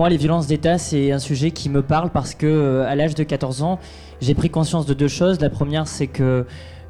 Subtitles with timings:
[0.00, 3.14] Moi, les violences d'État, c'est un sujet qui me parle parce que, euh, à l'âge
[3.14, 3.78] de 14 ans,
[4.22, 5.38] j'ai pris conscience de deux choses.
[5.42, 6.46] La première, c'est que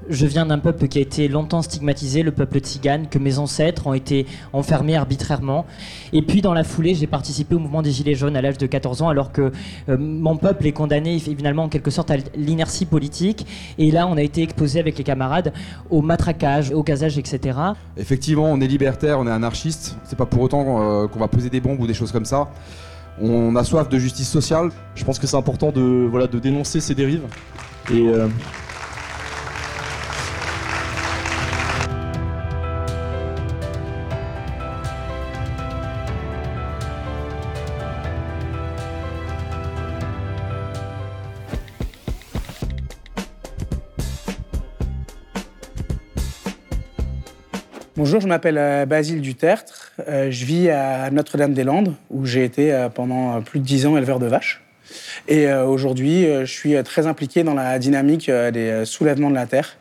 [0.08, 3.88] je viens d'un peuple qui a été longtemps stigmatisé, le peuple tzigane, que mes ancêtres
[3.88, 5.66] ont été enfermés arbitrairement.
[6.12, 8.66] Et puis, dans la foulée, j'ai participé au mouvement des Gilets jaunes à l'âge de
[8.66, 9.50] 14 ans, alors que
[9.88, 13.44] euh, mon peuple est condamné finalement en quelque sorte à l'inertie politique.
[13.76, 15.52] Et là, on a été exposé avec les camarades
[15.90, 17.58] au matraquage, au gazage, etc.
[17.96, 19.96] Effectivement, on est libertaire, on est anarchiste.
[20.04, 22.46] C'est pas pour autant euh, qu'on va poser des bombes ou des choses comme ça.
[23.20, 24.70] On a soif de justice sociale.
[24.94, 27.24] Je pense que c'est important de, dénoncer ces dérives.
[27.92, 28.08] Et
[48.00, 49.92] Bonjour, je m'appelle euh, Basile Dutertre.
[50.08, 54.18] Euh, je vis à Notre-Dame-des-Landes, où j'ai été euh, pendant plus de dix ans éleveur
[54.18, 54.64] de vaches.
[55.28, 59.76] Et aujourd'hui, je suis très impliqué dans la dynamique des soulèvements de la terre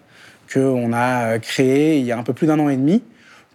[0.54, 3.02] qu'on a créé il y a un peu plus d'un an et demi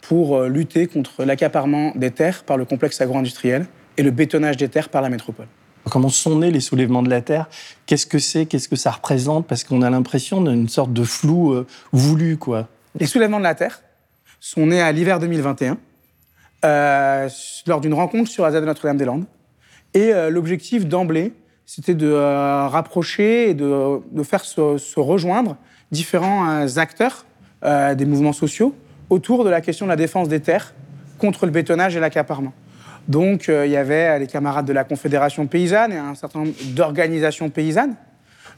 [0.00, 3.66] pour lutter contre l'accaparement des terres par le complexe agro-industriel
[3.98, 5.46] et le bétonnage des terres par la métropole.
[5.90, 7.48] Comment sont nés les soulèvements de la terre?
[7.86, 8.46] Qu'est-ce que c'est?
[8.46, 9.46] Qu'est-ce que ça représente?
[9.46, 12.66] Parce qu'on a l'impression d'une sorte de flou voulu, quoi.
[12.98, 13.83] Les soulèvements de la terre,
[14.44, 15.78] sont nés à l'hiver 2021
[16.66, 17.28] euh,
[17.66, 19.24] lors d'une rencontre sur la ZAD de Notre-Dame-des-Landes.
[19.94, 21.32] Et euh, l'objectif d'emblée,
[21.64, 25.56] c'était de euh, rapprocher et de, faire se, rejoindre
[25.92, 27.24] différents acteurs
[27.62, 28.74] des mouvements sociaux
[29.08, 30.74] autour de la question de la défense des terres
[31.16, 32.52] contre le bétonnage et l'accaparement.
[33.08, 37.48] Donc, il y avait les camarades de la Confédération paysanne et un certain nombre d'organisations
[37.48, 37.96] paysannes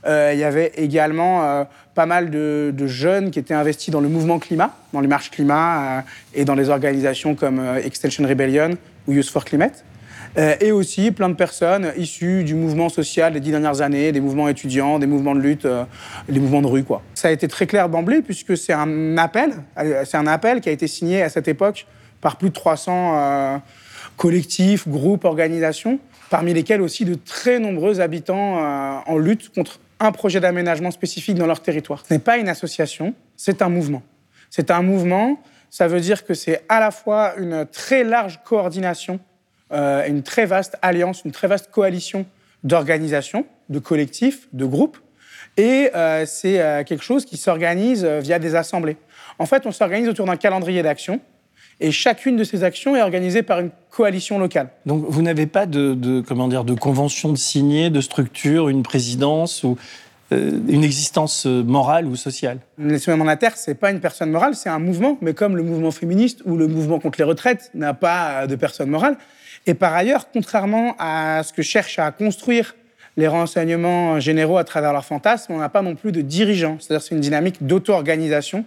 [0.04, 1.64] il y avait également euh,
[1.94, 5.98] pas mal de, jeunes qui étaient investis dans le mouvement climat, dans les marches climat
[5.98, 6.00] euh,
[6.34, 8.70] et dans les organisations comme Extension Rebellion
[9.06, 9.84] ou Youth for Climate.
[10.36, 14.48] et aussi plein de personnes issues du mouvement social des dix dernières années, des mouvements
[14.48, 15.66] étudiants, des mouvements de lutte,
[16.28, 16.84] des mouvements de rue.
[16.84, 17.02] Quoi.
[17.14, 19.54] Ça a été très clair d'emblée puisque c'est un appel,
[20.04, 21.86] c'est un appel qui a été signé à cette époque
[22.20, 23.62] par plus de 300
[24.18, 28.58] collectifs, groupes, organisations, parmi lesquels aussi de très nombreux habitants
[29.06, 32.04] en lutte contre un projet d'aménagement spécifique dans leur territoire.
[32.06, 34.02] Ce n'est pas une association, c'est un mouvement.
[34.50, 35.40] C'est un mouvement,
[35.70, 39.20] ça veut dire que c'est à la fois une très large coordination,
[39.72, 42.26] euh, une très vaste alliance, une très vaste coalition
[42.62, 44.98] d'organisations, de collectifs, de groupes,
[45.56, 48.96] et euh, c'est euh, quelque chose qui s'organise via des assemblées.
[49.38, 51.20] En fait, on s'organise autour d'un calendrier d'action
[51.80, 54.68] et chacune de ces actions est organisée par une coalition locale.
[54.86, 59.62] Donc vous n'avez pas de, comment dire, de convention de signer, de structure, une présidence
[59.62, 59.76] ou
[60.32, 62.58] euh, une existence euh, morale ou sociale?
[62.78, 65.56] Les Soulèvements de la Terre, c'est pas une personne morale, c'est un mouvement, mais comme
[65.56, 69.18] le mouvement féministe ou le mouvement contre les retraites n'a pas de personne morale.
[69.66, 72.74] Et par ailleurs, contrairement à ce que cherchent à construire
[73.16, 76.76] les renseignements généraux à travers leurs fantasmes, on n'a pas non plus de dirigeants.
[76.80, 78.64] C'est-à-dire c'est une dynamique d'auto-organisation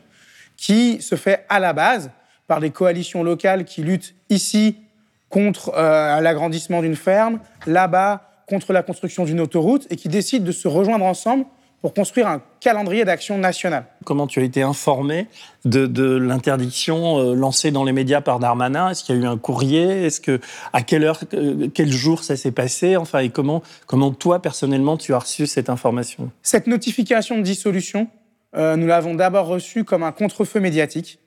[0.57, 2.09] qui se fait à la base
[2.49, 4.75] par des coalitions locales qui luttent ici
[5.29, 10.51] contre euh, l'agrandissement d'une ferme, là-bas contre la construction d'une autoroute, et qui décident de
[10.51, 11.45] se rejoindre ensemble
[11.83, 13.85] pour construire un calendrier d'action national.
[14.03, 15.27] Comment tu as été informé
[15.63, 18.89] de, l'interdiction euh, lancée dans les médias par Darmanin?
[18.89, 20.05] Est-ce qu'il y a eu un courrier?
[20.05, 20.41] Est-ce que
[20.73, 22.97] à quelle heure, euh, quel jour ça s'est passé?
[22.97, 26.31] Enfin, et comment, comment toi personnellement tu as reçu cette information?
[26.41, 28.07] Cette notification de dissolution,
[28.55, 31.19] nous l'avons d'abord reçue comme un contre-feu médiatique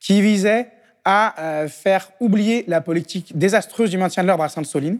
[0.00, 0.68] qui visait
[1.04, 4.98] à euh, faire oublier la politique désastreuse du maintien de l'ordre à Sainte-Soline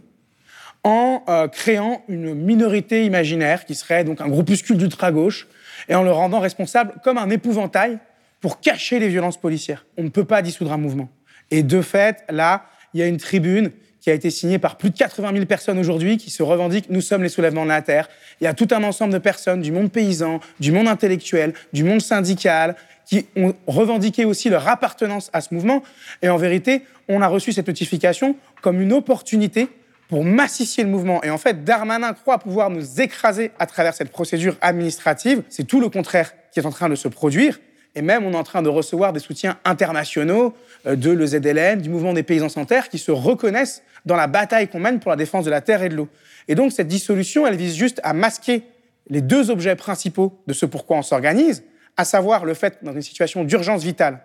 [0.83, 5.47] en euh, créant une minorité imaginaire qui serait donc un groupuscule d'ultra-gauche
[5.89, 7.99] et en le rendant responsable comme un épouvantail
[8.41, 9.85] pour cacher les violences policières.
[9.99, 11.11] On ne peut pas dissoudre un mouvement.
[11.51, 12.65] Et de fait, là,
[12.95, 15.79] il y a une tribune qui a été signé par plus de 80 000 personnes
[15.79, 18.09] aujourd'hui qui se revendiquent Nous sommes les soulèvements de la Terre.
[18.41, 21.85] Il y a tout un ensemble de personnes du monde paysan, du monde intellectuel, du
[21.85, 25.83] monde syndical, qui ont revendiqué aussi leur appartenance à ce mouvement.
[26.23, 29.69] Et en vérité, on a reçu cette notification comme une opportunité
[30.09, 31.23] pour massifier le mouvement.
[31.23, 35.43] Et en fait, Darmanin croit pouvoir nous écraser à travers cette procédure administrative.
[35.49, 37.59] C'est tout le contraire qui est en train de se produire.
[37.95, 40.55] Et même, on est en train de recevoir des soutiens internationaux
[40.87, 44.69] euh, de l'EZLN, du mouvement des paysans sans terre, qui se reconnaissent dans la bataille
[44.69, 46.09] qu'on mène pour la défense de la terre et de l'eau.
[46.49, 48.65] Et donc, cette dissolution, elle vise juste à masquer
[49.09, 51.65] les deux objets principaux de ce pourquoi on s'organise,
[51.97, 54.21] à savoir le fait, dans une situation d'urgence vitale,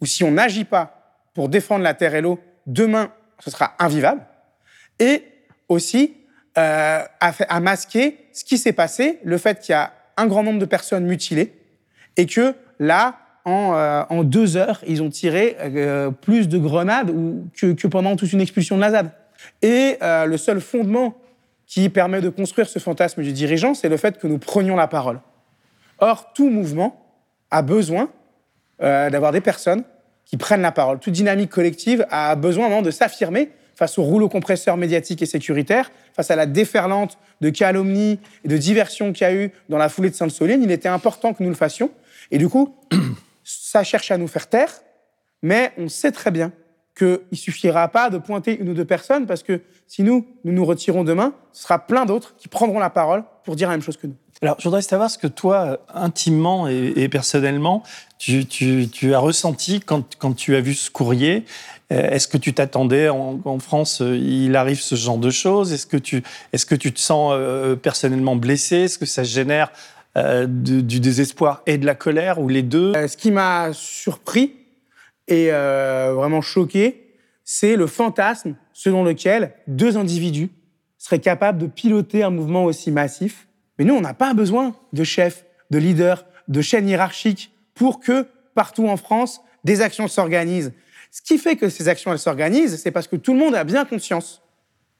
[0.00, 4.24] où si on n'agit pas pour défendre la terre et l'eau, demain, ce sera invivable,
[4.98, 5.24] et
[5.68, 6.16] aussi
[6.56, 10.42] euh, à, à masquer ce qui s'est passé, le fait qu'il y a un grand
[10.42, 11.54] nombre de personnes mutilées,
[12.16, 13.18] et que là,
[13.48, 17.12] en, euh, en deux heures, ils ont tiré euh, plus de grenades
[17.56, 19.10] que, pendant toute une expulsion de la ZAD.
[19.62, 21.14] Et euh, le seul fondement
[21.66, 24.86] qui permet de construire ce fantasme du dirigeant, c'est le fait que nous prenions la
[24.86, 25.20] parole.
[25.98, 27.04] Or, tout mouvement
[27.50, 28.10] a besoin
[28.80, 29.82] d'avoir des personnes
[30.24, 31.00] qui prennent la parole.
[31.00, 36.30] Toute dynamique collective a besoin de s'affirmer face au rouleau compresseur médiatique et sécuritaire, face
[36.30, 40.10] à la déferlante de calomnies et de diversions qu'il y a eu dans la foulée
[40.10, 40.62] de Sainte-Soline.
[40.62, 41.90] Il était important que nous le fassions.
[42.30, 42.74] Et du coup,
[43.70, 44.72] ça cherche à nous faire taire,
[45.42, 46.52] mais on sait très bien
[46.96, 50.52] qu'il ne suffira pas de pointer une ou deux personnes, parce que si nous, nous
[50.52, 53.82] nous retirons demain, ce sera plein d'autres qui prendront la parole pour dire la même
[53.82, 54.16] chose que nous.
[54.40, 57.82] Alors, je voudrais savoir ce que toi, intimement et, personnellement,
[58.18, 58.46] tu,
[59.12, 61.44] as ressenti quand, tu as vu ce courrier.
[61.92, 65.72] Euh, est-ce que tu t'attendais en, France, euh, il arrive ce genre de choses?
[65.72, 66.22] Est-ce que tu,
[66.52, 68.76] est-ce que tu te sens euh, personnellement blessé?
[68.76, 69.72] Est-ce que ça génère
[70.18, 72.92] euh, du, désespoir et de la colère ou les deux.
[73.06, 74.54] Ce qui m'a surpris
[75.28, 80.50] et euh, vraiment choqué, c'est le fantasme selon lequel deux individus
[80.96, 83.46] seraient capables de piloter un mouvement aussi massif.
[83.78, 88.26] Mais nous, on n'a pas besoin de chefs, de leaders, de chaînes hiérarchiques pour que
[88.54, 90.72] partout en France, des actions s'organisent.
[91.12, 93.84] Ce qui fait que ces actions, s'organisent, c'est parce que tout le monde a bien
[93.84, 94.42] conscience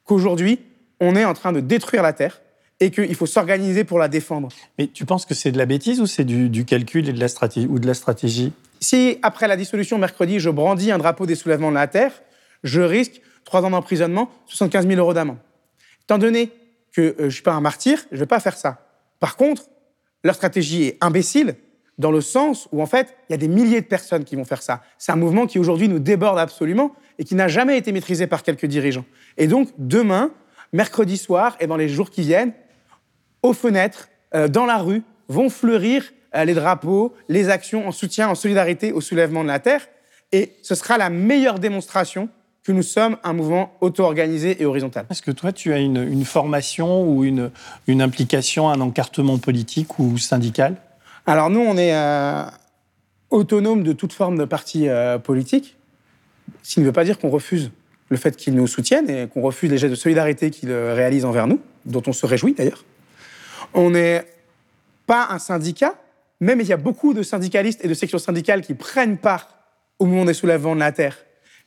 [0.04, 0.60] qu'aujourd'hui,
[1.00, 2.40] on est en train de détruire la Terre
[2.80, 4.48] et qu'il faut s'organiser pour la défendre.
[4.78, 7.20] Mais tu penses que c'est de la bêtise ou c'est du, du, calcul et de
[7.20, 8.52] la stratégie ou de la stratégie?
[8.80, 12.12] Si après la dissolution mercredi, je brandis un drapeau des soulèvements de la Terre,
[12.62, 15.38] je risque trois ans d'emprisonnement, 75 000 euros d'amende.
[16.04, 16.50] Étant donné
[16.92, 18.86] que euh, je ne suis pas un martyr, je ne vais pas faire ça.
[19.20, 19.64] Par contre,
[20.22, 21.56] leur stratégie est imbécile
[21.98, 24.44] dans le sens où, en fait, il y a des milliers de personnes qui vont
[24.44, 24.82] faire ça.
[24.98, 28.44] C'est un mouvement qui, aujourd'hui, nous déborde absolument et qui n'a jamais été maîtrisé par
[28.44, 29.04] quelques dirigeants.
[29.36, 30.30] Et donc, demain,
[30.72, 32.52] mercredi soir et dans les jours qui viennent,
[33.42, 36.04] aux fenêtres, euh, dans la rue, vont fleurir
[36.34, 39.88] euh, les drapeaux, les actions en soutien, en solidarité au soulèvement de la Terre.
[40.32, 42.28] Et ce sera la meilleure démonstration
[42.62, 45.06] que nous sommes un mouvement auto-organisé et horizontal.
[45.08, 47.50] Est-ce que toi, tu as une, une formation ou une,
[47.86, 50.76] une, implication, un encartement politique ou syndical?
[51.24, 52.44] Alors nous, on est euh,
[53.30, 55.76] autonome de toute forme de parti euh, politique,
[56.62, 57.70] ce qui ne veut pas dire qu'on refuse
[58.10, 61.46] le fait qu'ils nous soutiennent et qu'on refuse les gestes de solidarité qu'ils réalisent envers
[61.46, 62.84] nous, dont on se réjouit d'ailleurs.
[63.74, 64.24] On n'est
[65.06, 65.94] pas un syndicat,
[66.40, 69.48] même il y a beaucoup de syndicalistes et de sections syndicales qui prennent part
[69.98, 71.16] au mouvement des soulèvements de la Terre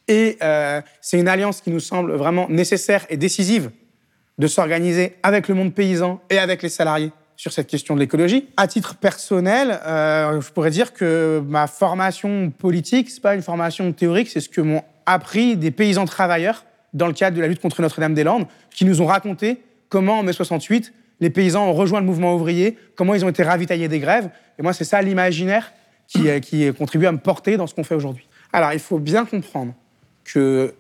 [0.08, 3.72] et euh, c'est une alliance qui nous semble vraiment nécessaire et décisive
[4.38, 8.48] de s'organiser avec le monde paysan et avec les salariés sur cette question de l'écologie.
[8.58, 13.92] À titre personnel, euh, je pourrais dire que ma formation politique, c'est pas une formation
[13.94, 17.62] théorique, c'est ce que m'ont appris des paysans travailleurs dans le cadre de la lutte
[17.62, 22.06] contre Notre-Dame-des-Landes, qui nous ont raconté comment en mai 68, les paysans ont rejoint le
[22.06, 24.30] mouvement ouvrier, comment ils ont été ravitaillés des grèves.
[24.60, 25.72] Et moi, c'est ça l'imaginaire
[26.08, 28.28] qui, contribue à me porter dans ce qu'on fait aujourd'hui.
[28.52, 29.74] Alors, il faut bien comprendre
[30.26, 30.74] que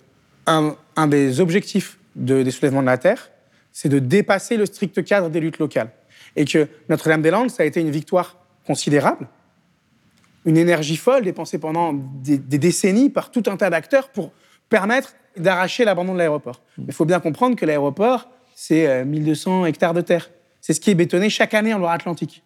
[0.47, 0.75] un,
[1.07, 3.29] des objectifs de, des soulèvements de la Terre,
[3.71, 5.91] c'est de dépasser le strict cadre des luttes locales.
[6.35, 9.27] Et que Notre-Dame-des-Landes, ça a été une victoire considérable,
[10.45, 14.33] une énergie folle dépensée pendant des, des décennies par tout un tas d'acteurs pour
[14.69, 16.61] permettre d'arracher l'abandon de l'aéroport.
[16.77, 18.27] Il faut bien comprendre que l'aéroport,
[18.63, 20.29] c'est 1200 hectares de terre.
[20.59, 22.43] C'est ce qui est bétonné chaque année en Loire-Atlantique.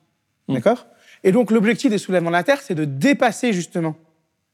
[0.48, 0.53] Mmh.
[0.53, 0.88] D'accord?
[1.25, 3.98] Et donc l'objectif des soulèvements de la Terre, c'est de dépasser justement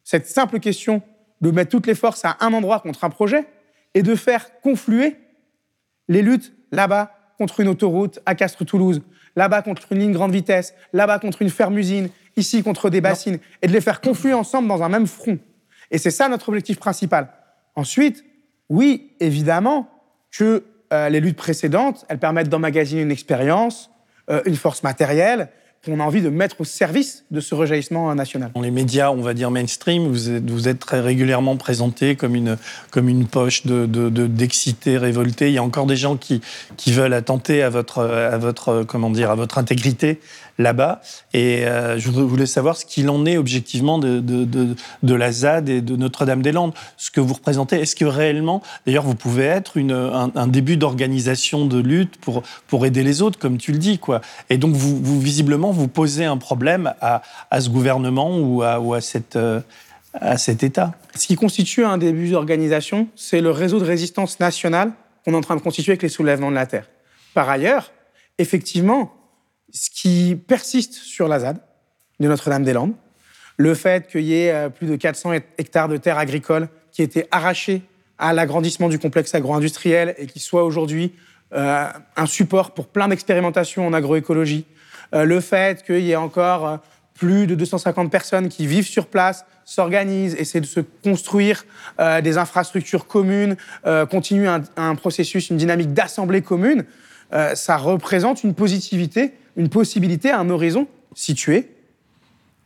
[0.04, 1.04] cette simple question
[1.40, 3.46] de mettre toutes les forces à un endroit contre un projet
[3.94, 5.18] et de faire confluer
[6.08, 9.04] les luttes là-bas contre une autoroute à Castres-Toulouse,
[9.36, 13.40] là-bas contre une ligne grande vitesse, là-bas contre une ferme-usine, ici contre des bassines, non.
[13.62, 15.38] et de les faire confluer ensemble dans un même front.
[15.92, 17.32] Et c'est ça notre objectif principal.
[17.76, 18.26] Ensuite,
[18.68, 19.92] oui, évidemment
[20.32, 23.90] que euh, les luttes précédentes, elles permettent d'emmagasiner une expérience,
[24.30, 25.50] euh, une force matérielle,
[25.84, 28.52] qu'on a envie de mettre au service de ce rejaillissement national.
[28.54, 32.58] Dans les médias, on va dire mainstream, vous êtes, très régulièrement présenté comme une,
[32.92, 35.48] comme une poche de, de, d'excités, révoltés.
[35.48, 36.42] Il y a encore des gens qui,
[36.88, 40.20] veulent attenter à votre, à votre, à votre intégrité
[40.58, 41.02] là-bas.
[41.34, 45.82] Et euh, je voulais savoir ce qu'il en est objectivement de, de, la ZAD et
[45.82, 47.80] de Notre-Dame-des-Landes, ce que vous représentez.
[47.80, 52.86] Est-ce que réellement, d'ailleurs, vous pouvez être une, un, début d'organisation de lutte pour, pour
[52.86, 54.22] aider les autres, comme tu le dis, quoi.
[54.50, 59.02] Et donc, vous, visiblement, vous posez un problème à, à ce gouvernement ou à, à,
[59.02, 59.62] cette, euh,
[60.14, 60.94] à cet État.
[61.16, 64.92] Ce qui constitue un début d'organisation, c'est le réseau de résistance nationale
[65.24, 66.88] qu'on est en train de constituer avec les soulèvements de la Terre.
[67.34, 67.92] Par ailleurs,
[68.38, 69.14] effectivement,
[69.74, 71.58] ce qui persiste sur la ZAD
[72.20, 72.94] de Notre-Dame-des-Landes,
[73.58, 77.28] le fait qu'il y ait euh, plus de 400 hectares de terres agricoles qui étaient
[77.32, 77.82] arrachés
[78.18, 81.14] à l'agrandissement du complexe agro-industriel et qui soient aujourd'hui
[81.54, 81.86] euh,
[82.16, 84.66] un support pour plein d'expérimentations en agroécologie,
[85.14, 86.80] euh, le fait qu'il y ait encore
[87.14, 91.66] plus de 250 personnes qui vivent sur place, s'organisent, essaient de se construire
[92.00, 93.58] des infrastructures communes,
[94.10, 96.84] continuent un, un processus, une dynamique d'assemblée commune,
[97.54, 101.70] ça représente une positivité, une possibilité, un horizon situé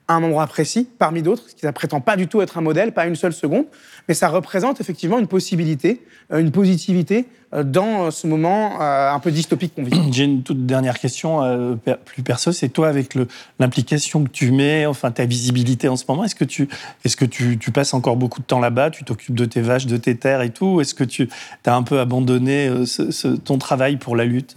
[0.07, 2.61] à un endroit précis, parmi d'autres, ce qui ne prétend pas du tout être un
[2.61, 3.65] modèle, pas une seule seconde,
[4.07, 9.19] mais ça représente effectivement une possibilité, euh, une positivité euh, dans ce moment euh, un
[9.19, 9.99] peu dystopique qu'on vit.
[10.11, 11.73] J'ai une toute dernière question euh,
[12.05, 12.51] plus perso.
[12.51, 13.15] C'est toi, avec
[13.59, 16.67] l'implication que tu mets, enfin ta visibilité en ce moment, est-ce que, tu,
[17.03, 19.87] est que tu, tu passes encore beaucoup de temps là-bas Tu t'occupes de tes vaches,
[19.87, 21.29] de tes terres et tout Est-ce que tu
[21.65, 24.55] as un peu abandonné euh, ce- ce- ton travail pour la lutte?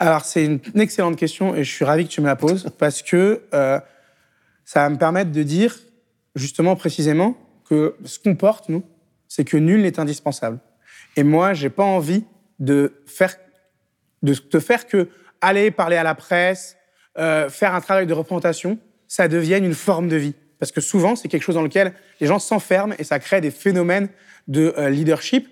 [0.00, 2.68] Alors, c'est une une excellente question et je suis ravi que tu me la poses
[2.78, 3.78] parce que euh,
[4.68, 5.78] ça va me permettre de dire,
[6.34, 7.38] justement, précisément,
[7.70, 8.84] que ce qu'on porte, nous,
[9.26, 10.58] c'est que nul n'est indispensable.
[11.16, 12.24] Et moi, j'ai pas envie
[12.58, 13.34] de faire,
[14.22, 15.08] de te faire que
[15.40, 16.76] aller parler à la presse,
[17.16, 20.34] euh, faire un travail de représentation, ça devienne une forme de vie.
[20.58, 23.50] Parce que souvent, c'est quelque chose dans lequel les gens s'enferment et ça crée des
[23.50, 24.10] phénomènes
[24.48, 25.48] de euh, leadership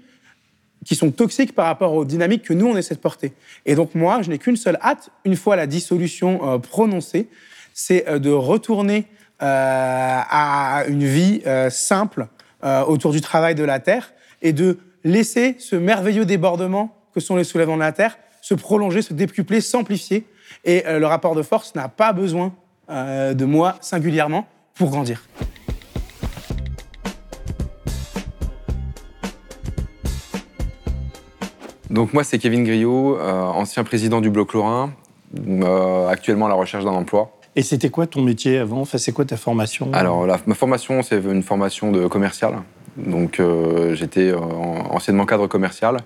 [0.85, 3.33] qui sont toxiques par rapport aux dynamiques que nous, on essaie de porter.
[3.65, 7.31] Et donc, moi, je n'ai qu'une seule hâte, une fois la dissolution euh, prononcée,
[7.77, 9.05] c'est euh, de retourner
[9.43, 12.27] euh, à une vie euh, simple
[12.89, 17.45] autour du travail de la Terre et de laisser ce merveilleux débordement que sont les
[17.45, 20.27] soulèvements de la Terre se prolonger, se décupler, s'amplifier.
[20.65, 22.53] Et le rapport de force n'a pas besoin
[22.89, 25.23] de moi singulièrement pour grandir.
[31.89, 34.93] Donc moi, c'est Kevin Griot, ancien président du Bloc Lorrain,
[36.09, 37.36] actuellement à la recherche d'un emploi.
[37.57, 38.81] Et c'était quoi ton métier avant?
[38.83, 39.91] Enfin, c'est quoi ta formation?
[39.95, 42.55] Alors, la- ma formation, c'est une formation de commercial.
[42.99, 45.97] Donc, euh, j'étais en- anciennement cadre commercial.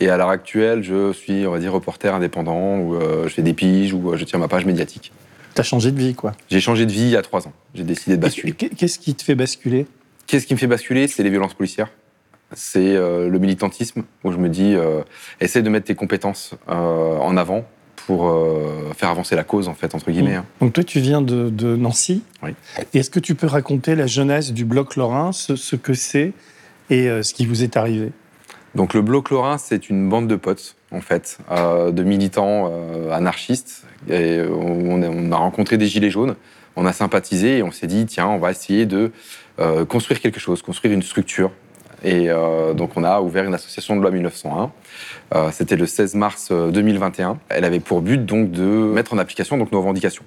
[0.00, 3.42] Et à l'heure actuelle, je suis, on va dire, reporter indépendant, où euh, je fais
[3.42, 5.12] des piges, où euh, je tiens ma page médiatique.
[5.54, 6.32] T'as changé de vie, quoi?
[6.50, 7.52] J'ai changé de vie il y a trois ans.
[7.74, 8.52] J'ai décidé de basculer.
[8.52, 9.86] Qu'est- Qu'est-ce qui te fait basculer?
[10.26, 11.06] Qu'est-ce qui me fait basculer?
[11.06, 11.90] C'est les violences policières.
[12.52, 15.02] C'est euh, le militantisme, où je me dis, euh,
[15.40, 17.64] essaie de mettre tes compétences euh, en avant
[18.06, 20.34] pour euh, faire avancer la cause, en fait, entre guillemets.
[20.34, 20.44] hein.
[20.60, 22.22] Donc toi, tu viens de, de Nancy.
[22.42, 22.50] Oui.
[22.92, 26.32] Est-ce que tu peux raconter la jeunesse du bloc lorrain, ce, ce que c'est
[26.90, 28.12] et euh, ce qui vous est arrivé?
[28.74, 32.72] Donc le Bloc Lorrain, c'est une bande de potes, en fait, euh, de militants
[33.12, 33.84] anarchistes.
[34.10, 36.34] Et on, a, on a rencontré des gilets jaunes,
[36.74, 39.12] on a sympathisé et on s'est dit, tiens, on va essayer de
[39.88, 41.52] construire quelque chose, construire une structure.
[42.04, 44.70] Et euh, donc on a ouvert une association de loi 1901.
[45.34, 47.38] Euh, C'était le 16 mars euh, 2021.
[47.48, 50.24] Elle avait pour but donc de mettre en application donc nos revendications.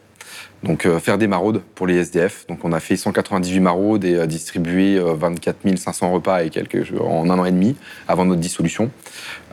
[0.64, 2.48] Donc euh, faire des maraudes pour les SDF.
[2.48, 6.92] Donc on a fait 198 maraudes et euh, distribué euh, 24 500 repas et quelques
[7.00, 7.76] en un an et demi
[8.08, 8.90] avant notre dissolution.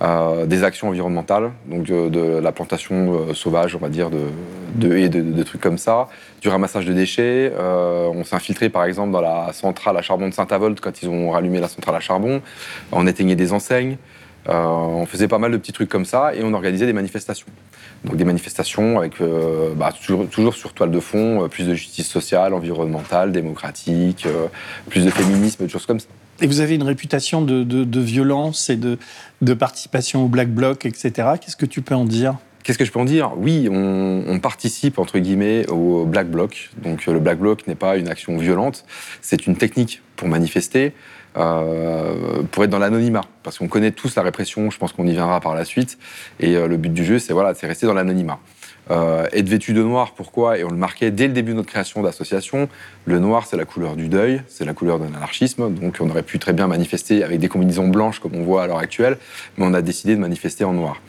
[0.02, 5.08] Euh, des actions environnementales, donc de, la plantation euh, sauvage, on va dire, de, haies,
[5.08, 6.08] de, trucs comme ça,
[6.42, 7.52] du ramassage de déchets.
[7.56, 11.08] Euh, on s'est infiltré par exemple dans la centrale à charbon de Saint-Avold quand ils
[11.08, 12.42] ont rallumé la centrale à charbon.
[12.90, 13.98] On éteignait des enseignes.
[14.48, 17.46] Euh, on faisait pas mal de petits trucs comme ça et on organisait des manifestations.
[18.04, 21.74] Donc des manifestations avec euh, bah, toujours, toujours sur toile de fond, euh, plus de
[21.74, 24.26] justice sociale, environnementale, démocratique,
[24.90, 26.08] plus de féminisme, des choses comme ça.
[26.42, 28.98] Et vous avez une réputation de, de- de violence et de,
[29.40, 31.12] de participation au Black Bloc, etc.
[31.40, 32.36] Qu'est-ce que tu peux en dire?
[32.64, 33.32] Qu'est-ce que je peux en dire?
[33.36, 36.70] Oui, on, on participe entre guillemets au Black Bloc.
[36.82, 38.84] Donc le Black Bloc n'est pas une action violente,
[39.22, 40.92] c'est une technique pour manifester,
[41.36, 43.22] euh, pour être dans l'anonymat.
[43.42, 45.98] Parce qu'on connaît tous la répression, je pense qu'on y viendra par la suite.
[46.40, 48.38] Et euh, le but du jeu, c'est voilà, rester dans l'anonymat.
[48.90, 50.58] Euh, être vêtu de noir, pourquoi?
[50.58, 52.68] Et on le marquait dès le début de notre création d'association.
[53.06, 55.72] Le noir, c'est la couleur du deuil, c'est la couleur de l'anarchisme.
[55.72, 58.66] Donc on aurait pu très bien manifester avec des combinaisons blanches comme on voit à
[58.66, 59.16] l'heure actuelle,
[59.56, 61.00] mais on a décidé de manifester en noir.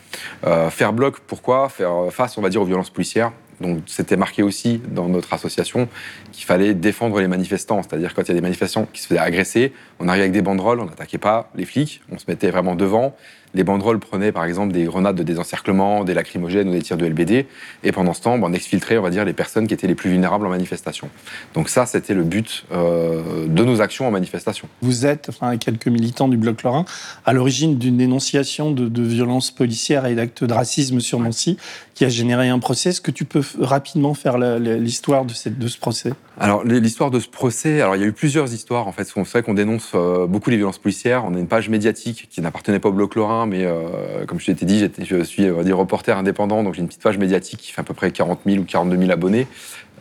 [0.70, 1.68] Faire bloc, pourquoi?
[1.68, 5.88] Faire face, on va dire, aux violences policières, Donc c'était marqué aussi dans notre association
[6.32, 7.82] qu'il fallait défendre les manifestants.
[7.82, 10.42] C'est-à-dire quand il y a des manifestants qui se faisaient agresser, on arrivait avec des
[10.42, 13.14] banderoles, on n'attaquait pas les flics, on se mettait vraiment devant.
[13.54, 17.06] Les banderoles prenaient par exemple des grenades de désencerclement, des lacrymogènes ou des tirs de
[17.06, 17.46] LBD.
[17.84, 19.94] Et pendant ce temps, ben, on exfiltrait, on va dire, les personnes qui étaient les
[19.94, 21.08] plus vulnérables en manifestation.
[21.54, 24.68] Donc ça, c'était le but euh, de nos actions en manifestation.
[24.82, 26.84] Vous êtes, enfin, quelques militants du Bloc Lorrain,
[27.24, 31.56] à l'origine d'une dénonciation de, de violences policières et d'actes de racisme sur Nancy
[31.96, 32.90] qui a généré un procès.
[32.90, 36.12] Est-ce que tu peux rapidement faire l'histoire de, de, ce procès?
[36.38, 39.04] Alors, l'histoire de ce procès, alors il y a eu plusieurs histoires en fait.
[39.04, 41.24] C'est vrai qu'on dénonce euh, beaucoup les violences policières.
[41.24, 44.50] On a une page médiatique qui n'appartenait pas au Bloc Lorrain, mais euh, comme je
[44.52, 47.84] t'ai dit, je suis reporter indépendant, donc j'ai une petite page médiatique qui fait à
[47.84, 49.46] peu près 40 000 ou 42 000 abonnés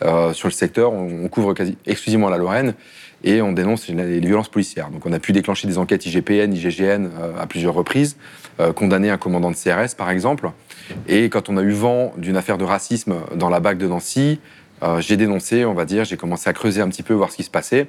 [0.02, 0.94] euh, sur le secteur.
[0.94, 2.74] On, on, couvre quasi exclusivement la Lorraine
[3.24, 4.90] et on dénonce les violences policières.
[4.90, 8.18] Donc on a pu déclencher des enquêtes IGPN, IGGN à plusieurs reprises,
[8.76, 10.52] condamner un commandant de CRS par exemple.
[11.08, 14.40] Et quand on a eu vent d'une affaire de racisme dans la BAC de Nancy,
[15.00, 17.44] j'ai dénoncé, on va dire, j'ai commencé à creuser un petit peu, voir ce qui
[17.44, 17.88] se passait,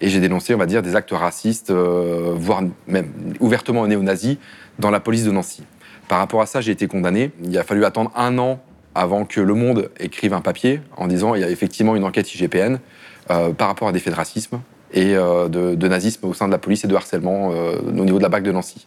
[0.00, 4.36] et j'ai dénoncé, on va dire, des actes racistes, voire même ouvertement néo-nazis,
[4.78, 5.64] dans la police de Nancy.
[6.08, 7.32] Par rapport à ça, j'ai été condamné.
[7.44, 8.60] Il a fallu attendre un an
[8.94, 12.32] avant que Le Monde écrive un papier en disant il y a effectivement une enquête
[12.34, 12.78] IGPN
[13.26, 14.60] par rapport à des faits de racisme
[14.92, 18.18] et euh, de, nazisme au sein de la police et de harcèlement euh, au niveau
[18.18, 18.86] de la BAC de Nancy.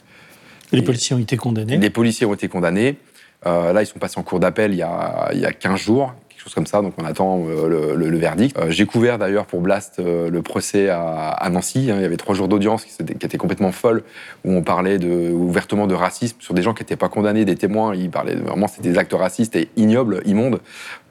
[0.72, 1.78] Les policiers ont été condamnés?
[1.78, 2.98] Les policiers ont été condamnés.
[3.46, 5.80] Euh, là, ils sont passés en cour d'appel il, y a, il y a 15
[5.80, 8.58] jours, quelque comme ça, donc on attend le, verdict.
[8.70, 11.90] J'ai couvert d'ailleurs pour Blast le procès à, Nancy.
[11.90, 11.96] Hein.
[11.98, 14.04] il y avait trois jours d'audience qui, étaient complètement folles,
[14.46, 17.56] où on parlait de, ouvertement de racisme sur des gens qui n'étaient pas condamnés, des
[17.56, 17.96] témoins.
[17.96, 20.60] Ils parlaient vraiment, c'était des actes racistes et ignobles, immondes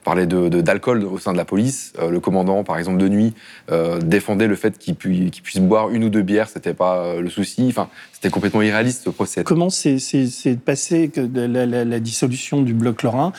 [0.03, 1.93] parlait d'alcool de, d'alcool au sein de la police.
[1.99, 3.33] Euh, le commandant, par exemple, de nuit,
[3.71, 7.29] euh, défendait le fait qu'il puisse boire une ou deux bières, c'était pas euh, le
[7.29, 7.65] souci.
[7.69, 9.43] Enfin, c'était complètement irréaliste ce procès.
[9.43, 9.97] Comment s'est
[10.63, 13.31] passé la, la, la, dissolution du bloc lorrain?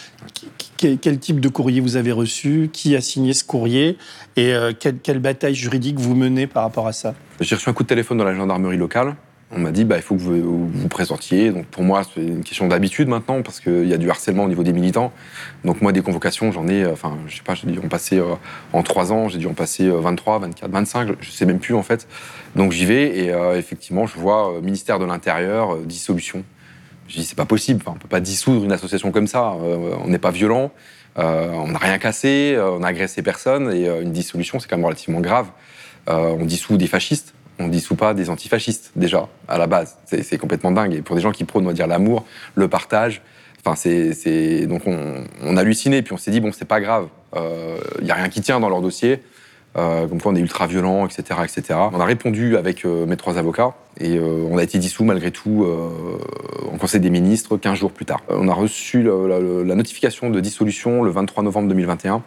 [0.77, 2.71] Quel, type de courrier vous avez reçu?
[2.73, 3.99] Qui a signé ce courrier?
[4.37, 7.15] Et quelle, quelle bataille juridique vous menez par rapport à ça?
[7.41, 9.15] J'ai reçu un coup de téléphone dans la gendarmerie locale
[9.55, 11.51] on m'a dit bah, il faut que vous vous présentiez.
[11.51, 14.49] Donc pour moi, c'est une question d'habitude maintenant, parce qu'il y a du harcèlement au
[14.49, 15.13] niveau des militants.
[15.65, 18.35] Donc moi, des convocations, j'en ai, enfin, je sais pas, j'ai dû en passer euh,
[18.73, 21.83] en trois ans, j'ai dû en passer 23, 24, 25, je sais même plus en
[21.83, 22.09] fait.
[22.57, 26.45] Donc j'y vais et euh, effectivement, je vois euh, ministère de l'Intérieur, dissolution.
[27.09, 30.19] Je dis c'est pas possible, on peut pas dissoudre une association comme ça, on n'est
[30.19, 30.71] pas violent,
[31.17, 35.21] on n'a rien cassé, on n'a agressé personne et une dissolution, c'est quand même relativement
[35.21, 35.49] grave.
[36.07, 39.97] on dissout des fascistes on dissout pas des antifascistes, déjà, à la base.
[40.07, 40.95] C'est complètement dingue.
[40.95, 43.23] Et pour des gens qui prônent, on va dire, l'amour, le partage,
[43.65, 44.67] enfin, c'est.
[44.67, 47.79] Donc, on, on, a halluciné, puis on s'est dit, bon, c'est pas grave, il euh,
[48.03, 49.21] n'y a rien qui tient dans leur dossier.
[49.79, 51.79] Euh, comme quoi on est ultra violent, etc., etc.
[51.93, 55.67] On a répondu avec euh, mes trois avocats et on a été dissous malgré tout
[56.71, 58.21] en Conseil des ministres 15 jours plus tard.
[58.29, 62.23] On a reçu la notification de dissolution le 23 novembre 2021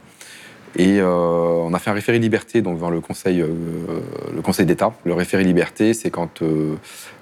[0.77, 3.47] et euh, on a fait un référé liberté donc, devant le Conseil, euh,
[4.33, 4.93] le conseil d'État.
[5.05, 6.75] Le référé liberté, c'est quand euh,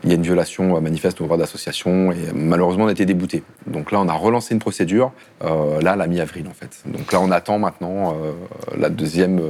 [0.03, 3.43] il y a une violation manifeste au droit d'association et malheureusement on a été débouté.
[3.67, 5.11] Donc là, on a relancé une procédure,
[5.41, 6.81] là, la mi-avril en fait.
[6.85, 8.15] Donc là, on attend maintenant
[8.77, 9.41] la deuxième.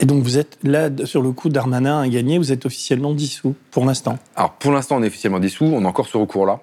[0.00, 3.54] Et donc vous êtes là, sur le coup d'Armanin a gagné, vous êtes officiellement dissous
[3.70, 6.60] pour l'instant Alors pour l'instant, on est officiellement dissous, on a encore ce recours-là.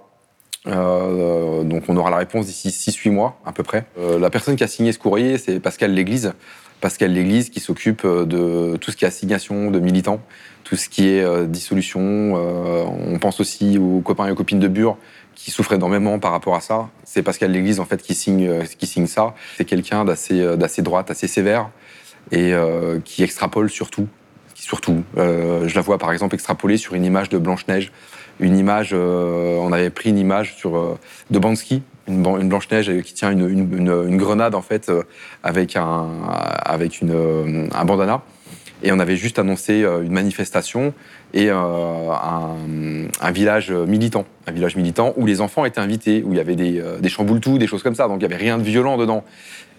[0.66, 3.86] Euh, donc on aura la réponse d'ici 6-8 mois à peu près.
[4.00, 6.34] Euh, la personne qui a signé ce courrier, c'est Pascal Léglise.
[6.82, 10.22] Pascal Léglise qui s'occupe euh, de tout ce qui est assignation de militants,
[10.64, 12.34] tout ce qui est dissolution.
[12.36, 14.98] on pense aussi aux copains et aux copines de Bure
[15.34, 16.90] qui souffrent énormément par rapport à ça.
[17.06, 19.34] C'est Pascal Léglise en fait qui signe, qui signe ça.
[19.56, 21.70] C'est quelqu'un d'assez, d'assez droite, assez sévère
[22.32, 22.52] et
[23.06, 24.10] qui extrapole surtout.
[24.56, 27.94] Surtout, je la vois par exemple extrapoler sur une image de Blanche Neige
[28.40, 30.98] une image, euh, on avait pris une image sur, euh,
[31.32, 35.04] de Bansky, une, une Blanche-Neige qui tient une, grenade en fait euh,
[35.44, 36.08] avec, un,
[36.64, 38.22] avec une, un bandana.
[38.84, 40.94] Et on avait juste annoncé une manifestation
[41.34, 42.56] et un,
[43.34, 46.84] village militant, un village militant où les enfants étaient invités, où il y avait des,
[47.02, 47.10] des
[47.58, 48.08] des choses comme ça.
[48.08, 49.24] Donc il n'y avait rien de violent dedans.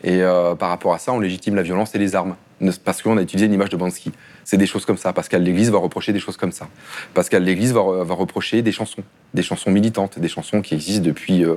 [0.04, 0.20] Et
[0.58, 2.36] par rapport à ça, on légitime la violence et les armes,
[2.84, 4.12] parce qu'on a utilisé une image de Bansky
[4.48, 5.12] c'est des choses comme ça.
[5.12, 6.68] Pascal L'Église va reprocher des choses comme ça.
[7.12, 9.02] Pascal L'Église va, va, reprocher des chansons,
[9.34, 11.56] des chansons militantes, des chansons qui existent depuis, euh,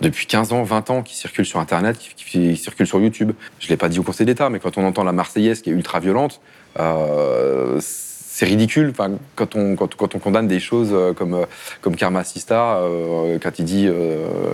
[0.00, 3.30] depuis 15 ans, 20 ans, qui circulent sur Internet, qui, circulent sur YouTube.
[3.60, 5.70] Je ne l'ai pas dit au Conseil d'État, mais quand on entend la Marseillaise qui
[5.70, 6.40] est ultra violente,
[6.80, 7.78] euh,
[8.34, 11.44] c'est ridicule enfin, quand, on, quand, quand, on condamne des choses euh, comme, euh,
[11.82, 13.88] comme Karma Sista, euh, quand, il dit,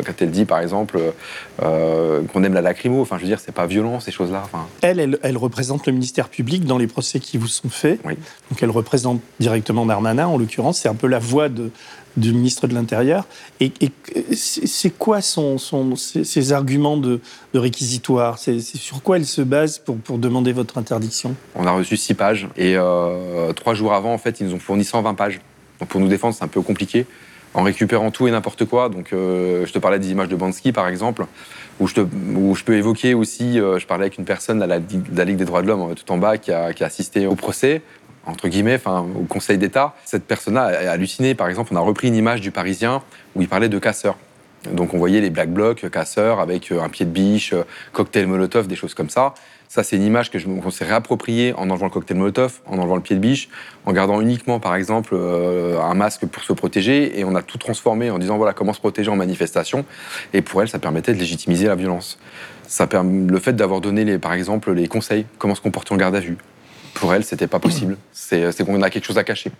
[0.04, 0.98] quand elle dit par exemple
[1.58, 4.42] qu'on aime la lacrymo, enfin je veux dire, c'est pas violent ces choses-là.
[4.44, 4.66] Enfin...
[4.82, 8.00] Elle, elle, elle, représente le ministère public dans les procès qui vous sont faits.
[8.04, 8.14] Oui.
[8.50, 11.70] Donc elle représente directement Darmanin en l'occurrence, c'est un peu la voix de,
[12.18, 13.26] du ministre de l'Intérieur.
[13.60, 13.72] Et,
[14.34, 17.20] c'est quoi son, son, ses, arguments de,
[17.54, 18.38] réquisitoire?
[18.38, 21.34] C'est sur quoi elle se base pour, demander votre interdiction?
[21.54, 24.58] On a reçu six pages et euh, trois jours avant, en fait, ils nous ont
[24.58, 25.40] fourni 120 pages.
[25.80, 27.06] Donc pour nous défendre, c'est un peu compliqué.
[27.54, 28.88] En récupérant tout et n'importe quoi.
[28.88, 31.24] Donc euh, je te parlais des images de Bansky, par exemple,
[31.80, 34.78] où je, peux évoquer aussi, euh, je parlais avec une personne de la,
[35.24, 37.82] Ligue des droits de l'homme tout en bas qui a assisté au procès
[38.28, 39.94] entre guillemets, au Conseil d'État.
[40.04, 41.34] Cette personne-là a halluciné.
[41.34, 43.02] Par exemple, on a repris une image du Parisien
[43.34, 44.16] où il parlait de casseurs.
[44.72, 47.54] Donc on voyait les black blocs, casseurs, avec un pied de biche,
[47.92, 49.34] cocktail molotov, des choses comme ça.
[49.68, 52.96] Ça, c'est une image que qu'on s'est réappropriée en enlevant le cocktail Molotov, en enlevant
[52.96, 53.50] le pied de biche,
[53.84, 57.20] en gardant uniquement, par exemple, euh, un masque pour se protéger.
[57.20, 59.84] Et on a tout transformé en disant voilà comment se protéger en manifestation.
[60.32, 62.18] Et pour elle, ça permettait de légitimiser la violence.
[62.66, 66.20] Ça le fait d'avoir donné, par exemple, les conseils, comment se comporter en garde à
[66.20, 66.38] vue.
[66.98, 67.96] Pour elle, c'était pas possible.
[68.12, 69.50] C'est qu'on a quelque chose à cacher.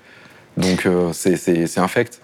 [0.57, 2.20] Donc euh, c'est infect.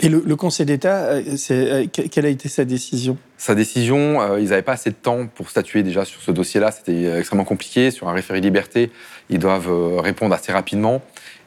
[0.00, 3.16] Et le, Conseil d'État, euh, euh, quelle a été sa décision?
[3.36, 6.72] Sa décision, euh, ils n'avaient pas assez de temps pour statuer déjà sur ce dossier-là.
[6.72, 7.90] C'était extrêmement compliqué.
[7.90, 8.90] Sur un référé liberté,
[9.28, 11.02] ils doivent répondre assez rapidement.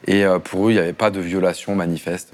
[0.08, 2.32] Et pour eux, il n'y avait pas de violation manifeste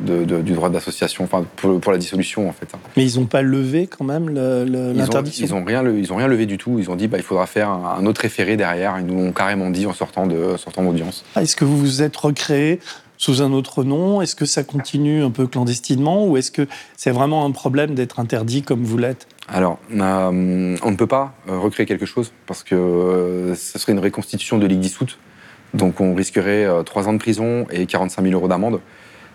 [0.00, 2.68] du droit d'association, enfin pour, la dissolution en fait.
[2.96, 5.46] Mais ils n'ont pas levé quand même l'interdiction?
[5.46, 6.78] Ils n'ont rien, ils ont rien levé du tout.
[6.78, 8.98] Ils ont dit bah, il faudra faire un, autre référé derrière.
[8.98, 11.24] Ils nous l'ont carrément dit en sortant de sortant d'audience.
[11.36, 12.80] Est-ce que vous vous êtes recréé
[13.18, 14.20] sous un autre nom?
[14.20, 16.26] Est-ce que ça continue un peu clandestinement?
[16.26, 19.28] Ou est-ce que c'est vraiment un problème d'être interdit comme vous l'êtes?
[19.48, 24.00] Alors, on ne peut pas euh, recréer quelque chose parce que euh, ce serait une
[24.00, 25.18] reconstitution de Ligue dissoute.
[25.74, 28.80] Donc, on risquerait euh, trois ans de prison et 45 000 euros d'amende.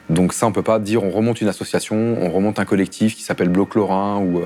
[0.09, 3.15] Donc, ça, on ne peut pas dire on remonte une association, on remonte un collectif
[3.15, 4.41] qui s'appelle Bloc Lorrain ou,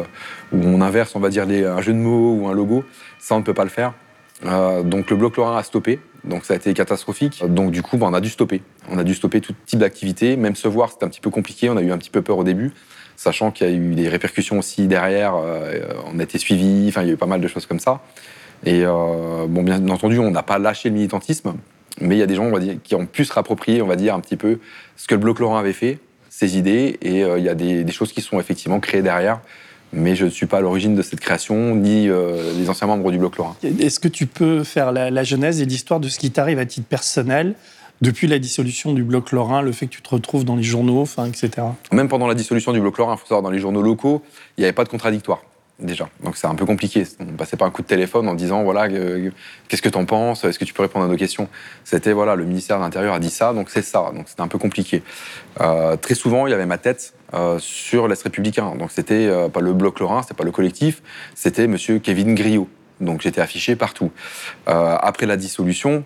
[0.54, 2.84] on inverse, on va dire, un jeu de mots ou un logo.
[3.20, 3.94] Ça, on ne peut pas le faire.
[4.84, 6.00] donc, le Bloc Lorrain a stoppé.
[6.24, 7.44] Donc ça a été catastrophique.
[7.48, 8.62] Donc du coup, bah, on a dû stopper.
[8.90, 10.36] On a dû stopper tout type d'activité.
[10.38, 11.70] Même se voir, c'était un petit peu compliqué.
[11.70, 12.72] On a eu un petit peu peur au début,
[13.16, 15.36] sachant qu'il y a eu des répercussions aussi derrière.
[15.36, 15.80] Euh,
[16.14, 16.86] on a été suivis.
[16.90, 18.02] Enfin, il y a eu pas mal de choses comme ça.
[18.66, 21.54] Et euh, bon, bien entendu, on n'a pas lâché le militantisme,
[22.00, 23.88] mais il y a des gens, on va dire, qui ont pu se rapproprier, on
[23.88, 24.60] va dire, un petit peu
[24.98, 26.00] ce que le bloc Laurent avait fait,
[26.30, 29.42] ses idées, et euh, il y a des, des, choses qui sont effectivement créées derrière
[29.94, 33.12] mais je ne suis pas à l'origine de cette création, ni euh, les anciens membres
[33.12, 33.56] du Bloc Lorrain.
[33.64, 36.88] Est-ce que tu peux faire la, genèse et l'histoire de ce qui t'arrive à titre
[36.88, 37.56] personnel
[38.02, 41.02] depuis la dissolution du Bloc Lorrain, le fait que tu te retrouves dans les journaux,
[41.02, 41.52] enfin, etc.
[41.92, 44.24] Même pendant la dissolution du Bloc Lorrain, il faut savoir, dans les journaux locaux,
[44.58, 45.44] il n'y avait pas de contradictoire
[45.82, 46.10] déjà.
[46.24, 47.06] Donc c'est un peu compliqué.
[47.20, 48.88] On passait pas un coup de téléphone en disant voilà
[49.68, 51.48] qu'est-ce que tu en penses, est-ce que tu peux répondre à nos questions?
[51.84, 54.12] C'était voilà le ministère de l'Intérieur a dit ça, donc c'est ça.
[54.16, 55.04] Donc c'était un peu compliqué.
[55.60, 58.76] Euh, très souvent il y avait ma tête euh, sur l'Est républicain.
[58.76, 61.02] Donc c'était euh, pas le bloc Lorrain, c'était pas le collectif,
[61.36, 62.68] c'était Monsieur Kevin Griot.
[63.00, 64.12] Donc j'étais affiché partout.
[64.68, 66.06] après la dissolution,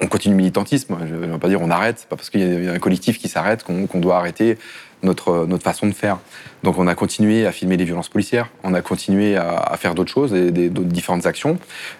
[0.00, 0.96] on continue le militantisme.
[1.06, 3.28] Je ne veux pas dire on arrête, pas parce qu'il y a un collectif qui
[3.28, 4.56] s'arrête qu'on doit arrêter
[5.02, 6.18] notre, notre façon de faire.
[6.62, 10.10] Donc on a continué à filmer les violences policières, on a continué à, faire d'autres
[10.10, 11.58] choses, d'autres différentes actions,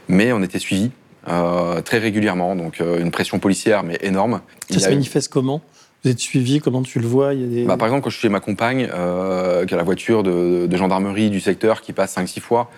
[0.08, 0.90] mais on était suivis
[1.28, 2.56] euh, très régulièrement.
[2.56, 4.40] Donc euh, une pression policière, mais énorme.
[4.70, 5.60] Ça se manifeste comment?
[6.04, 7.32] Vous êtes suivi Comment tu le vois?
[7.32, 7.64] Il y a des...
[7.64, 10.66] bah, Par exemple, quand je suis chez ma compagne, euh, qui a la voiture de,
[10.66, 12.70] de gendarmerie du secteur qui passe 5-6 fois,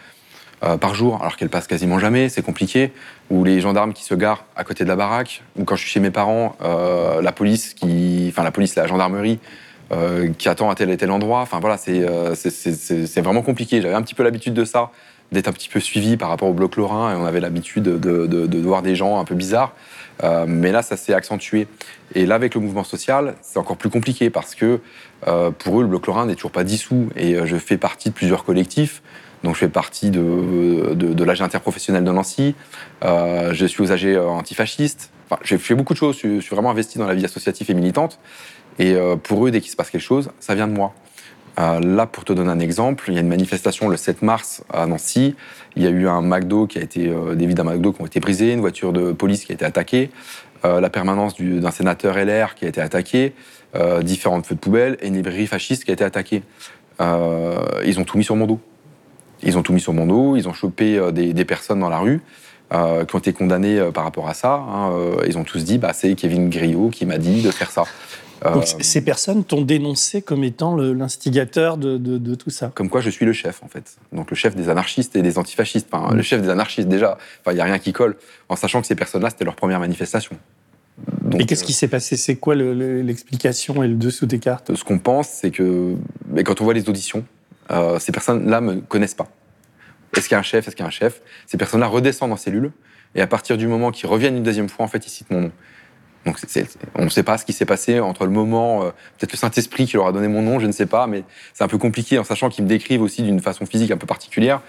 [0.65, 2.93] euh, par jour, alors qu'elle passe quasiment jamais, c'est compliqué.
[3.31, 5.43] Ou les gendarmes qui se garent à côté de la baraque.
[5.59, 8.87] Ou quand je suis chez mes parents, euh, la police qui, enfin la police, la
[8.87, 9.41] gendarmerie
[9.93, 11.41] euh, qui attend à tel et tel endroit.
[11.41, 13.81] Enfin voilà, c'est vraiment compliqué.
[13.81, 14.91] J'avais un petit peu l'habitude de ça,
[15.33, 18.59] d'être un petit peu suivi par rapport au bloc lorrain, et on avait l'habitude de,
[18.59, 19.75] voir des gens un peu bizarres.
[20.47, 21.67] mais là, ça s'est accentué.
[22.15, 24.81] Et là, avec le mouvement social, c'est encore plus compliqué parce que
[25.59, 27.09] pour eux, le bloc lorrain n'est toujours pas dissous.
[27.17, 29.03] Et je fais partie de plusieurs collectifs.
[29.45, 32.55] Donc je fais partie de, de, l'AG interprofessionnel de Nancy.
[33.05, 35.11] Euh, je suis aux AG euh, antifascistes.
[35.29, 36.17] Enfin, j'ai fait beaucoup de choses.
[36.17, 38.19] Je suis vraiment investi dans la vie associative et militante.
[38.79, 40.95] Et euh, pour eux, dès qu'il se passe quelque chose, ça vient de moi.
[41.57, 44.87] là, pour te donner un exemple, il y a une manifestation le 7 mars à
[44.87, 45.37] Nancy.
[45.77, 48.07] Il y a eu un McDo qui a été, des vides d'un McDo qui ont
[48.07, 50.11] été brisées, une voiture de police qui a été attaquée,
[50.65, 53.35] la permanence d'un sénateur LR qui a été attaquée,
[54.03, 56.43] différentes feux de poubelle et une librairie fasciste qui a été attaquée.
[57.01, 58.61] ils ont tout mis sur mon dos.
[59.45, 61.99] Ils ont tout mis sur mon dos, ils ont chopé euh, des, personnes dans la
[61.99, 62.21] rue.
[62.73, 64.55] Euh, qui ont été condamnées euh, par rapport à ça.
[64.55, 64.91] Hein,
[65.27, 67.85] ils ont tous dit, bah, c'est Kevin Griot qui m'a dit de faire ça.
[68.53, 72.71] Donc ces personnes t'ont dénoncé comme étant l'instigateur de, tout ça.
[72.75, 73.97] Comme quoi je suis le chef en fait.
[74.13, 75.89] Donc le chef des anarchistes et des antifascistes.
[75.93, 77.19] Enfin, Le chef des anarchistes déjà.
[77.41, 78.17] Enfin, il n'y a rien qui colle.
[78.49, 80.37] En sachant que ces personnes-là, c'était leur première manifestation.
[81.39, 82.17] et qu'est-ce qui s'est passé?
[82.17, 84.75] C'est quoi l'explication et le dessous des cartes?
[84.75, 85.95] Ce qu'on pense, c'est que
[86.29, 87.25] mais quand on voit les auditions,
[87.71, 89.29] euh, ces personnes-là me connaissent pas.
[90.17, 90.69] Est-ce qu'il y a un chef?
[90.69, 91.23] Est-ce qu'il y a un chef?
[91.47, 92.73] Ces personnes-là redescendent en cellule
[93.15, 95.41] et à partir du moment qu'ils reviennent une deuxième fois, en fait, ils citent mon
[95.43, 95.53] nom.
[96.27, 96.39] Donc
[96.95, 99.87] on ne sait pas ce qui s'est passé entre le moment, euh, peut-être le Saint-Esprit
[99.87, 102.19] qui leur a donné mon nom, je ne sais pas, mais c'est un peu compliqué
[102.19, 104.61] en sachant qu'ils me décrivent aussi d'une façon physique un peu particulière.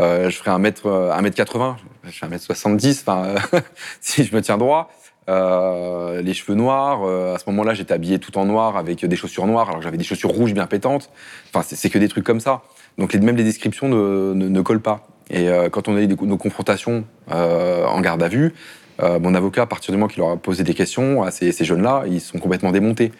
[0.00, 3.24] Euh, je ferai 1 mètre, euh, 1 mètre 80, je fais 1 mètre 70, enfin,
[3.54, 3.60] euh,
[4.00, 4.90] si je me tiens droit.
[5.28, 9.16] Euh, les cheveux noirs, euh, à ce moment-là, j'étais habillé tout en noir avec des
[9.16, 11.10] chaussures noires, alors j'avais des chaussures rouges bien pétantes.
[11.52, 12.62] Enfin, c'est que des trucs comme ça.
[12.98, 15.06] Donc les- même les descriptions ne, ne- ne collent pas.
[15.30, 18.52] Et euh, quand on a eu nos confrontations euh, en garde à vue,
[19.00, 21.52] euh, mon avocat, à partir du moment qu'il leur a posé des questions à ces,
[21.52, 23.12] jeunes-là, ils sont complètement démontés.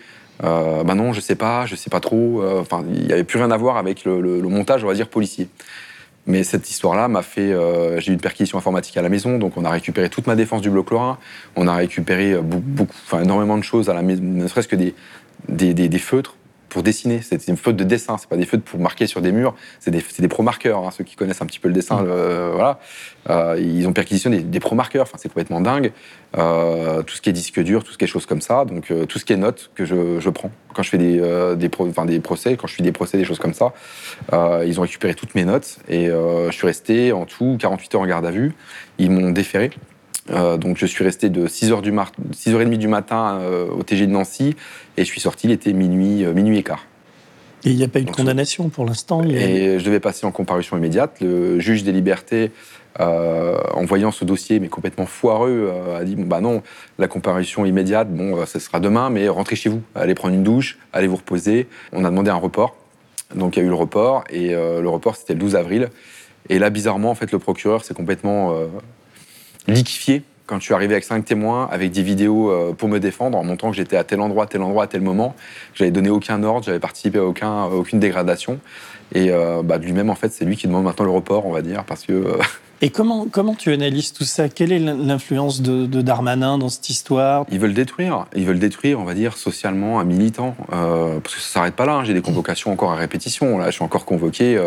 [0.42, 2.42] Bah non, je sais pas, je sais pas trop.
[2.42, 5.08] Euh, Enfin, il n'y avait plus rien à voir avec le, montage, on va dire,
[5.08, 5.48] policier.
[6.26, 7.54] Mais cette histoire-là m'a fait.
[7.98, 10.60] j'ai eu une perquisition informatique à la maison, donc on a récupéré toute ma défense
[10.60, 11.18] du bloc Lorrain.
[11.56, 14.94] On a récupéré beaucoup, beaucoup- énormément de choses à la maison, ne serait-ce que des-
[15.74, 16.36] des feutres
[16.72, 17.20] pour dessiner.
[17.22, 19.90] C'est une feutre de dessin, c'est pas des feutres pour marquer sur des murs, c'est
[19.90, 20.78] des, des pro-marqueurs.
[20.78, 22.80] hein, ceux qui connaissent un petit peu le dessin, le- voilà.
[23.28, 25.92] Euh, ils ont perquisitionné des, des pro-marqueurs, enfin, c'est complètement dingue.
[26.38, 28.90] Euh, tout ce qui est disque dur, tout ce qui est choses comme ça, donc
[28.90, 30.50] euh, tout ce qui est notes que je, je prends.
[30.74, 31.20] Quand je fais des,
[31.56, 33.74] des, pro- des procès, quand je fais des procès, des choses comme ça,
[34.64, 38.06] ils ont récupéré toutes mes notes et je suis resté en tout 48 heures en
[38.06, 38.54] garde à vue.
[38.98, 39.70] Ils m'ont déféré.
[40.30, 44.06] Euh, donc je suis resté de 6h du mar- 6h30 du matin euh, au TG
[44.06, 44.54] de Nancy
[44.96, 46.86] et je suis sorti, il était minuit, euh, minuit et quart.
[47.64, 49.22] Et il n'y a pas eu de condamnation pour l'instant.
[49.22, 51.18] Et je devais passer en comparution immédiate.
[51.20, 52.50] Le juge des libertés,
[52.98, 56.64] en voyant ce dossier mais complètement foireux, a dit bon bah non,
[56.98, 60.76] la comparution immédiate, bon, ça sera demain, mais rentrez chez vous, allez prendre une douche,
[60.92, 61.68] allez vous reposer.
[61.92, 62.74] On a demandé un report,
[63.32, 65.90] donc il y a eu le report et le report c'était le 12 avril.
[66.48, 68.56] Et là, bizarrement, en fait, le procureur s'est complètement
[69.66, 73.38] liquéfié quand je suis arrivé avec cinq témoins, avec des vidéos euh, pour me défendre,
[73.38, 75.34] en montrant que j'étais à tel endroit, tel endroit, à tel moment.
[75.74, 78.60] J'avais donné aucun ordre, j'avais participé à aucun, à aucune dégradation.
[79.14, 81.62] Et euh, bah, lui-même, en fait, c'est lui qui demande maintenant le report, on va
[81.62, 82.36] dire, parce que euh,
[82.84, 84.48] Et comment, comment tu analyses tout ça?
[84.48, 87.46] Quelle est l'influence de, de Darmanin dans cette histoire?
[87.52, 88.26] Ils veulent détruire.
[88.34, 90.56] Ils veulent détruire, on va dire, socialement un militant.
[90.72, 91.92] Euh, parce que ça s'arrête pas là.
[91.92, 92.04] hein.
[92.04, 93.56] J'ai des convocations encore à répétition.
[93.56, 94.60] Là, je suis encore convoqué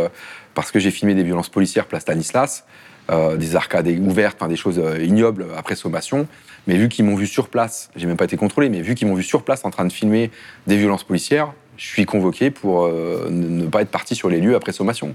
[0.54, 2.64] parce que j'ai filmé des violences policières place Stanislas,
[3.12, 6.28] euh, des arcades ouvertes, des choses euh, ignobles après sommation.
[6.66, 9.08] Mais vu qu'ils m'ont vu sur place, j'ai même pas été contrôlé, mais vu qu'ils
[9.08, 10.32] m'ont vu sur place en train de filmer
[10.66, 14.56] des violences policières, je suis convoqué pour euh, ne pas être parti sur les lieux
[14.56, 15.14] après sommation.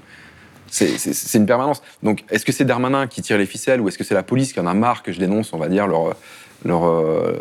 [0.69, 1.83] C'est- une permanence.
[2.05, 4.53] Donc, est-ce que c'est Darmanin qui tire les ficelles ou est-ce que c'est la police
[4.53, 6.15] qui en a marre que je dénonce, on va dire, leur,
[6.65, 7.35] leur,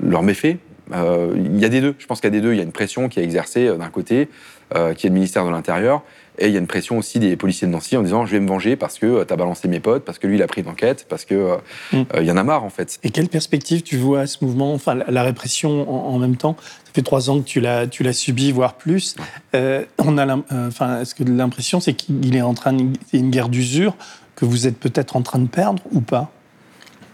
[0.00, 0.56] leur méfait?
[0.90, 1.94] Il y a des deux.
[1.98, 2.54] Je pense qu'il y a des deux.
[2.54, 4.30] Il y a une pression qui est exercée d'un côté,
[4.72, 6.02] qui est le ministère de l'Intérieur,
[6.38, 8.40] et il y a une pression aussi des policiers de Nancy en disant je vais
[8.40, 10.62] me venger parce que tu as balancé mes potes, parce que lui il a pris
[10.62, 11.56] d'enquête, parce que euh,
[11.92, 11.96] Mm.
[12.14, 12.98] euh, il y en a marre en fait.
[13.02, 16.56] Et quelle perspective tu vois à ce mouvement Enfin, la, répression en, en même temps?
[16.84, 19.16] Ça fait trois ans que tu l'as, tu l'as subi, voire plus.
[19.54, 23.18] Euh, on a, euh, enfin, est-ce que l'impression c'est qu'il est en train, de, c'est
[23.18, 23.94] une guerre d'usure
[24.36, 26.30] que vous êtes peut-être en train de perdre ou pas?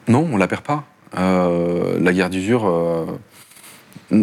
[0.07, 0.85] Non, on la perd pas.
[1.17, 3.05] Euh, la guerre d'usure, euh,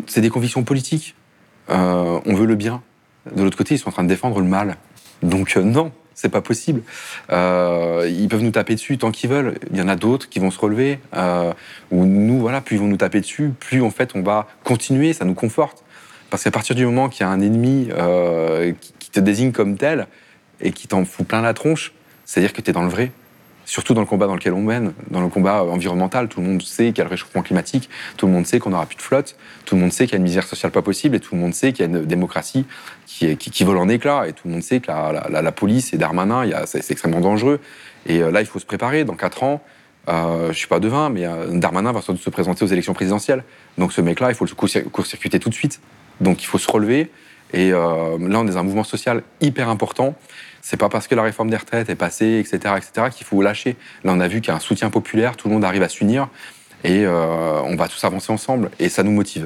[0.07, 1.15] c'est des convictions politiques.
[1.69, 2.81] Euh, on veut le bien.
[3.33, 4.77] De l'autre côté, ils sont en train de défendre le mal.
[5.23, 6.81] Donc euh, non, c'est pas possible.
[7.31, 9.55] Euh, ils peuvent nous taper dessus tant qu'ils veulent.
[9.71, 10.99] Il y en a d'autres qui vont se relever.
[11.15, 11.53] Euh,
[11.91, 15.13] ou nous, voilà, plus ils vont nous taper dessus, plus en fait on va continuer.
[15.13, 15.83] Ça nous conforte.
[16.29, 17.89] Parce qu'à partir du moment qu'il y a un ennemi
[18.81, 20.07] qui, qui te désigne comme tel
[20.59, 21.93] et qui t'en fout plein la tronche,
[22.25, 23.11] c'est-à-dire que tu es dans le vrai.
[23.65, 26.61] Surtout dans le combat dans lequel on mène, dans le combat environnemental, tout le monde
[26.61, 29.01] sait qu'il y a le réchauffement climatique, tout le monde sait qu'on n'aura plus de
[29.01, 31.33] flotte, tout le monde sait qu'il y a une misère sociale pas possible, et tout
[31.35, 32.65] le monde sait qu'il y a une démocratie
[33.07, 35.93] qui, qui, vole en éclats, et tout le monde sait que la, la- la- police
[35.93, 37.59] et Darmanin, c'est extrêmement dangereux.
[38.05, 39.03] Et euh, là, il faut se préparer.
[39.03, 39.61] Dans quatre ans,
[40.09, 43.43] euh, je suis pas devin, mais euh, Darmanin va se présenter aux élections présidentielles.
[43.79, 45.79] Donc ce mec-là, il faut le court- court-circuiter tout de suite.
[46.21, 47.09] Donc il faut se relever.
[47.53, 50.13] Et euh, là, on est dans un mouvement social hyper important.
[50.67, 53.75] C'est pas parce que la réforme des retraites est passée, etc., etc., qu'il faut lâcher.
[54.03, 55.89] Là, on a vu qu'il y a un soutien populaire, tout le monde arrive à
[55.89, 56.27] s'unir,
[56.83, 59.45] et euh, on va tous avancer ensemble, et ça nous motive.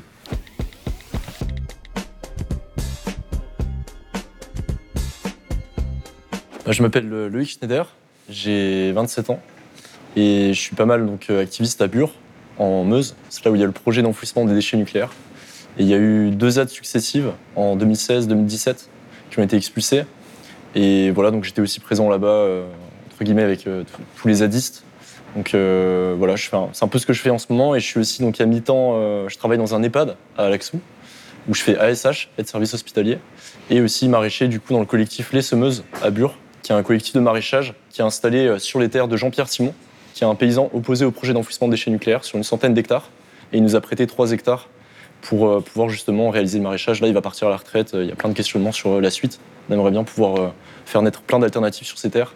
[6.70, 7.94] Je m'appelle euh, Loïc Schneider,
[8.30, 9.42] j'ai 27 ans
[10.16, 12.14] et je suis pas mal donc euh, activiste à Bure,
[12.58, 13.18] en Meuse.
[13.28, 15.12] C'est là où il y a le projet d'enfouissement des déchets nucléaires.
[15.78, 18.86] Et il y a eu deux ZAD successives en 2016-2017
[19.32, 20.06] qui ont été expulsées.
[20.76, 22.68] Et voilà, donc j'étais aussi présent là-bas, euh,
[23.12, 23.84] entre guillemets, avec euh,
[24.18, 24.84] tous- les zadistes.
[25.36, 27.76] Donc euh, voilà, c'est un peu ce que je fais en ce moment.
[27.76, 30.80] Et je suis aussi donc à mi-temps, je travaille dans un EHPAD à Alaxou,
[31.48, 33.20] où je fais ASH, aide service hospitalier,
[33.70, 36.82] et aussi maraîcher du coup dans le collectif Les Semeuses à Bure, qui est un
[36.84, 39.74] collectif de maraîchage qui est installé sur les terres de Jean-Pierre Simon,
[40.14, 43.10] qui est un paysan opposé au projet d'enfouissement de déchets nucléaires sur une centaine d'hectares.
[43.54, 44.68] Et il nous a prêté 3 hectares
[45.22, 47.02] pour euh, pouvoir justement réaliser le maraîchage.
[47.02, 47.94] Là, il va partir à la retraite.
[47.94, 49.40] Euh, Il y a plein de questionnements sur euh, la suite.
[49.70, 50.54] On aimerait bien pouvoir
[50.86, 52.34] faire naître plein d'alternatives sur ces terres.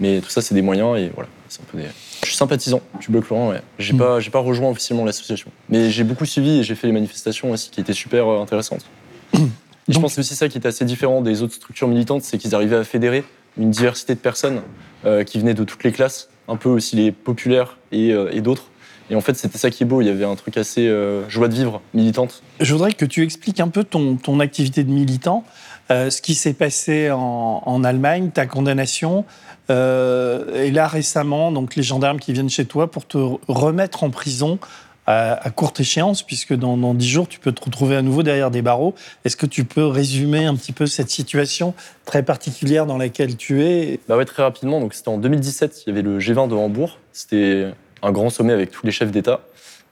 [0.00, 1.28] Mais tout ça, c'est des moyens et voilà.
[1.48, 1.84] C'est un peu des...
[2.22, 3.60] Je suis sympathisant du Bloc Lorrain, ouais.
[3.78, 3.98] J'ai Mm.
[3.98, 5.50] pas, j'ai pas rejoint officiellement l'association.
[5.68, 8.86] Mais j'ai beaucoup suivi et j'ai fait les manifestations aussi qui étaient super intéressantes.
[9.34, 12.22] Et je pense que c'est aussi ça qui était assez différent des autres structures militantes,
[12.22, 13.24] c'est qu'ils arrivaient à fédérer
[13.58, 14.62] une diversité de personnes
[15.04, 18.40] euh, qui venaient de toutes les classes, un peu aussi les populaires et, euh, et
[18.40, 18.66] d'autres.
[19.10, 20.00] Et en fait, c'était ça qui est beau.
[20.00, 22.42] Il y avait un truc assez euh, joie de vivre, militante.
[22.60, 25.44] Je voudrais que tu expliques un peu ton, ton activité de militant,
[25.90, 29.24] euh, ce qui s'est passé en, en Allemagne, ta condamnation,
[29.70, 34.10] euh, et là récemment, donc les gendarmes qui viennent chez toi pour te remettre en
[34.10, 34.58] prison
[35.06, 38.22] à, à courte échéance, puisque dans, dans 10 jours, tu peux te retrouver à nouveau
[38.22, 38.94] derrière des barreaux.
[39.24, 43.64] Est-ce que tu peux résumer un petit peu cette situation très particulière dans laquelle tu
[43.64, 43.98] es?
[44.08, 44.80] Bah ouais, très rapidement.
[44.80, 45.82] Donc c'était en 2017.
[45.86, 46.98] Il y avait le G20 de Hambourg.
[47.12, 49.40] C'était un grand sommet avec tous les chefs d'État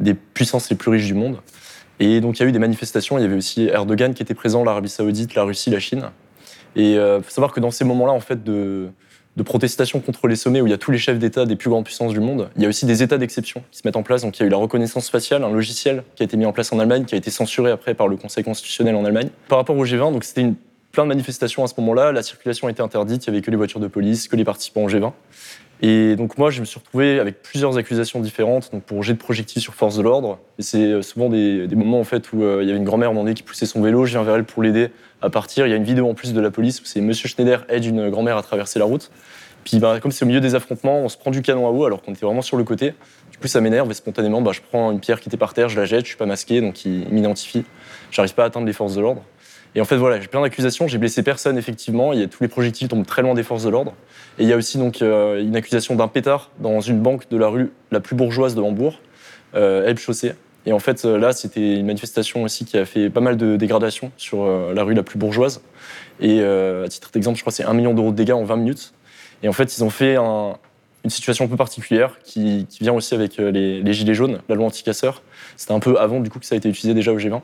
[0.01, 1.38] des puissances les plus riches du monde.
[1.99, 3.18] Et donc il y a eu des manifestations.
[3.18, 6.11] Il y avait aussi Erdogan qui était présent, l'Arabie Saoudite, la Russie, la Chine.
[6.75, 8.88] Et il faut savoir que dans ces moments-là, en fait, de,
[9.44, 11.85] protestation contre les sommets où il y a tous les chefs d'État des plus grandes
[11.85, 14.23] puissances du monde, il y a aussi des états d'exception qui se mettent en place.
[14.23, 16.53] Donc il y a eu la reconnaissance faciale, un logiciel qui a été mis en
[16.53, 19.31] place en Allemagne, qui a été censuré après par le Conseil constitutionnel en Allemagne.
[19.49, 20.46] Par rapport au G20, donc c'était
[20.92, 22.12] plein de manifestations à ce moment-là.
[22.12, 24.83] La circulation était interdite, il n'y avait que les voitures de police, que les participants
[24.83, 25.12] au G20.
[25.83, 29.19] Et donc moi, je me suis retrouvé avec plusieurs accusations différentes, donc pour jet de
[29.19, 30.38] projectiles sur force de l'ordre.
[30.59, 33.33] Et c'est souvent des, moments en fait où euh, il y avait une grand-mère demandée
[33.33, 34.90] qui poussait son vélo, je viens vers elle pour l'aider
[35.23, 35.66] à partir.
[35.66, 37.85] Il y a une vidéo en plus de la police où c'est Monsieur Schneider aide
[37.87, 39.11] une grand-mère à traverser la route.
[39.64, 41.85] Puis bah, comme c'est au milieu des affrontements, on se prend du canon à eau
[41.85, 42.95] alors qu'on était vraiment sur le côté.
[43.31, 45.69] Du coup, ça m'énerve et spontanément, bah, je prends une pierre qui était par terre,
[45.69, 47.64] je la jette, je suis pas masqué, donc il m'identifie.
[48.11, 49.23] J'arrive pas à atteindre les forces de l'ordre.
[49.74, 50.88] Et en fait, voilà, j'ai plein d'accusations.
[50.88, 52.12] J'ai blessé personne, effectivement.
[52.12, 53.94] Il y a tous les projectiles tombent très loin des forces de l'ordre.
[54.38, 57.37] Et il y a aussi donc euh, une accusation d'un pétard dans une banque de
[57.37, 59.00] la rue la plus bourgeoise de Hambourg,
[59.54, 60.33] euh, Elbchaussee.
[60.66, 64.12] Et en fait, là, c'était une manifestation aussi qui a fait pas mal de dégradations
[64.16, 65.62] sur euh, la rue la plus bourgeoise.
[66.20, 68.56] Et à titre d'exemple, je crois que c'est un million d'euros de dégâts en 20
[68.56, 68.92] minutes.
[69.42, 70.59] Et en fait, ils ont fait un,
[71.02, 74.54] une situation un peu particulière qui, qui vient aussi avec les, les, gilets jaunes, la
[74.54, 75.22] loi anti-casseurs.
[75.56, 77.40] C'était un peu avant du coup que ça a été utilisé déjà au G20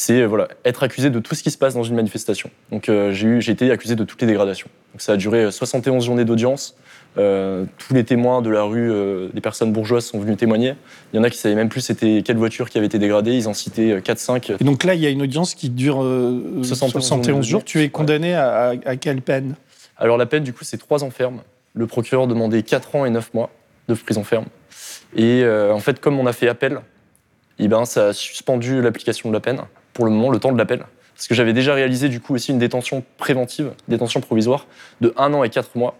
[0.00, 2.50] c'est voilà, être accusé de tout ce qui se passe dans une manifestation.
[2.70, 4.68] Donc euh, j'ai été accusé de toutes les dégradations.
[4.94, 6.76] Donc, ça a duré 71 journées d'audience.
[7.16, 10.74] Euh, tous les témoins de la rue, euh, des personnes bourgeoises sont venus témoigner.
[11.12, 13.36] Il y en a qui savaient même plus c'était quelle voiture qui avait été dégradée.
[13.36, 14.58] Ils en citaient 4-5.
[14.60, 17.64] Et donc là, il y a une audience qui dure 71, 71 jours.
[17.64, 18.34] Tu es condamné ouais.
[18.34, 19.56] à, à, quelle peine?
[19.96, 21.40] Alors la peine, du coup, c'est 3 ans ferme.
[21.74, 23.50] Le procureur demandait 4 ans et 9 mois
[23.88, 24.46] de prison ferme.
[25.16, 26.78] Et euh, en fait, comme on a fait appel,
[27.58, 29.60] eh ben, ça a suspendu l'application de la peine
[29.98, 30.86] pour le moment, le temps de l'appel.
[31.16, 34.68] Parce que j'avais déjà réalisé du coup aussi une détention préventive, détention provisoire,
[35.00, 35.96] de 1 an et 4 mois.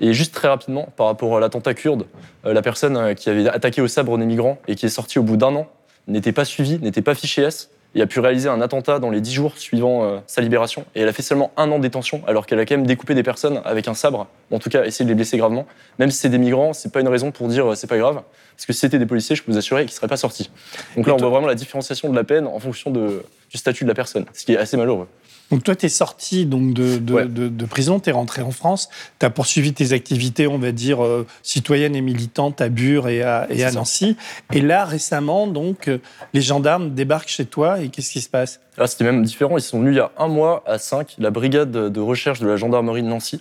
[0.00, 2.04] Et juste très rapidement, par rapport à l'attentat kurde,
[2.44, 5.22] euh, la personne qui avait attaqué au sabre des migrants et qui est sortie au
[5.22, 5.66] bout d'un an
[6.08, 9.20] n'était pas suivie, n'était pas fichée S, et a pu réaliser un attentat dans les
[9.20, 10.84] 10 jours suivant euh, sa libération.
[10.94, 13.14] Et elle a fait seulement un an de détention, alors qu'elle a quand même découpé
[13.14, 15.66] des personnes avec un sabre, ou en tout cas essayé de les blesser gravement.
[15.98, 18.22] Même si c'est des migrants, c'est pas une raison pour dire euh, c'est pas grave,
[18.54, 20.50] parce que si c'était des policiers, je peux vous assurer qu'ils seraient pas sortis.
[20.96, 23.84] Donc là, on voit vraiment la différenciation de la peine en fonction de, du statut
[23.84, 25.08] de la personne, ce qui est assez malheureux.
[25.50, 27.24] Donc toi, tu es sorti donc de, de, ouais.
[27.26, 30.72] de, de prison, tu es rentré en France, tu as poursuivi tes activités, on va
[30.72, 34.16] dire, euh, citoyennes et militantes à Bure et à, et à Nancy.
[34.52, 35.98] Et là, récemment, donc, euh,
[36.34, 38.60] les gendarmes débarquent chez toi et qu'est-ce qui se passe?
[38.76, 39.56] Ah, C'était même différent.
[39.56, 42.46] Ils sont venus il y a un mois à 5, la brigade de recherche de
[42.46, 43.40] la gendarmerie de Nancy.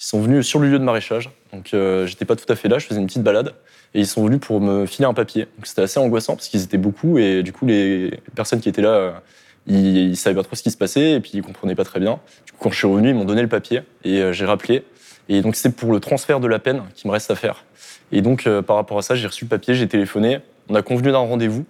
[0.00, 1.30] Ils sont venus sur le lieu de maraîchage.
[1.52, 3.54] Donc, euh, j'étais pas tout à fait là, je faisais une petite balade.
[3.94, 5.42] Et ils sont venus pour me filer un papier.
[5.56, 8.82] Donc, c'était assez angoissant parce qu'ils étaient beaucoup et du coup, les personnes qui étaient
[8.82, 9.22] là
[9.66, 12.00] ils, ils savaient pas trop ce qui se passait et puis ils comprenaient pas très
[12.00, 12.20] bien.
[12.46, 14.84] Du coup, quand je suis revenu, ils m'ont donné le papier et euh, j'ai rappelé.
[15.28, 17.64] Et donc, c'est pour le transfert de la peine qui me reste à faire.
[18.12, 20.40] Et donc, euh, par rapport à ça, j'ai reçu le papier, j'ai téléphoné.
[20.68, 21.64] On a convenu d'un rendez-vous.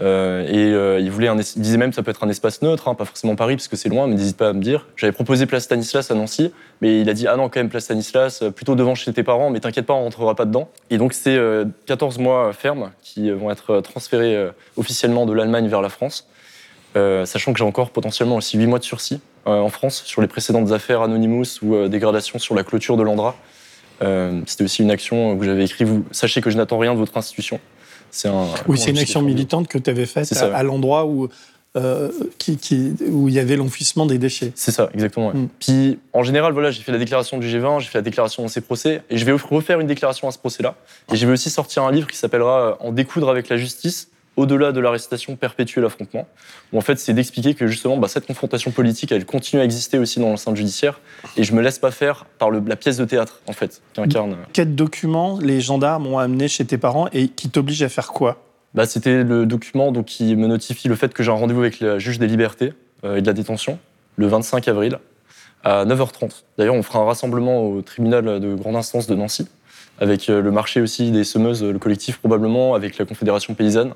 [0.00, 3.04] Euh, et il, voulait disait même que ça peut être un espace neutre, hein, pas
[3.04, 4.86] forcément Paris parce que c'est loin, mais n'hésite pas à me dire.
[4.94, 7.84] J'avais proposé Place Stanislas à Nancy, mais il a dit Ah non, quand même, Place
[7.84, 10.68] Stanislas, plutôt devant chez tes parents, mais t'inquiète pas, on rentrera pas dedans.
[10.90, 15.82] Et donc, c'est euh, 14 mois fermes qui vont être transférés officiellement de l'Allemagne vers
[15.82, 16.28] la France.
[16.98, 20.20] Euh, sachant que j'ai encore potentiellement aussi 8 mois de sursis euh, en France sur
[20.20, 23.36] les précédentes affaires Anonymous ou euh, dégradation sur la clôture de l'Andra.
[24.02, 26.98] Euh, C'était aussi une action où j'avais écrit Vous sachez que je n'attends rien de
[26.98, 27.60] votre institution.
[28.10, 28.46] C'est un.
[28.66, 31.28] Oui, c'est une action militante que tu avais faite à, à l'endroit où.
[32.38, 34.50] Qui, qui, où il y avait l'enfouissement des déchets.
[34.56, 35.28] C'est ça, exactement.
[35.28, 35.34] Ouais.
[35.34, 35.48] Mm.
[35.60, 38.48] Puis, en général, voilà, j'ai fait la déclaration du G20, j'ai fait la déclaration dans
[38.48, 40.74] ces procès, et je vais refaire une déclaration à ce procès-là.
[41.12, 44.08] Et je vais aussi sortir un livre qui s'appellera En découdre avec la justice,
[44.38, 46.26] au-delà de l'arrestation perpétuer l'affrontement,
[46.74, 50.20] en fait c'est d'expliquer que justement bah, cette confrontation politique elle continue à exister aussi
[50.20, 51.00] dans l'enceinte judiciaire
[51.36, 54.36] et je me laisse pas faire par le, la pièce de théâtre en fait qu'incarne.
[54.52, 58.42] Quels documents les gendarmes ont amené chez tes parents et qui t'obligent à faire quoi?
[58.74, 61.80] Bah, C'était le document donc, qui me notifie le fait que j'ai un rendez-vous avec
[61.80, 62.72] le juge des libertés
[63.04, 63.78] euh, et de la détention
[64.16, 64.98] le 25 avril.
[65.64, 66.44] à 9h30.
[66.56, 69.48] D'ailleurs, on fera un rassemblement au tribunal de grande instance de Nancy,
[70.00, 73.94] avec euh, le marché aussi des semeuses, le collectif probablement, avec la Confédération paysanne.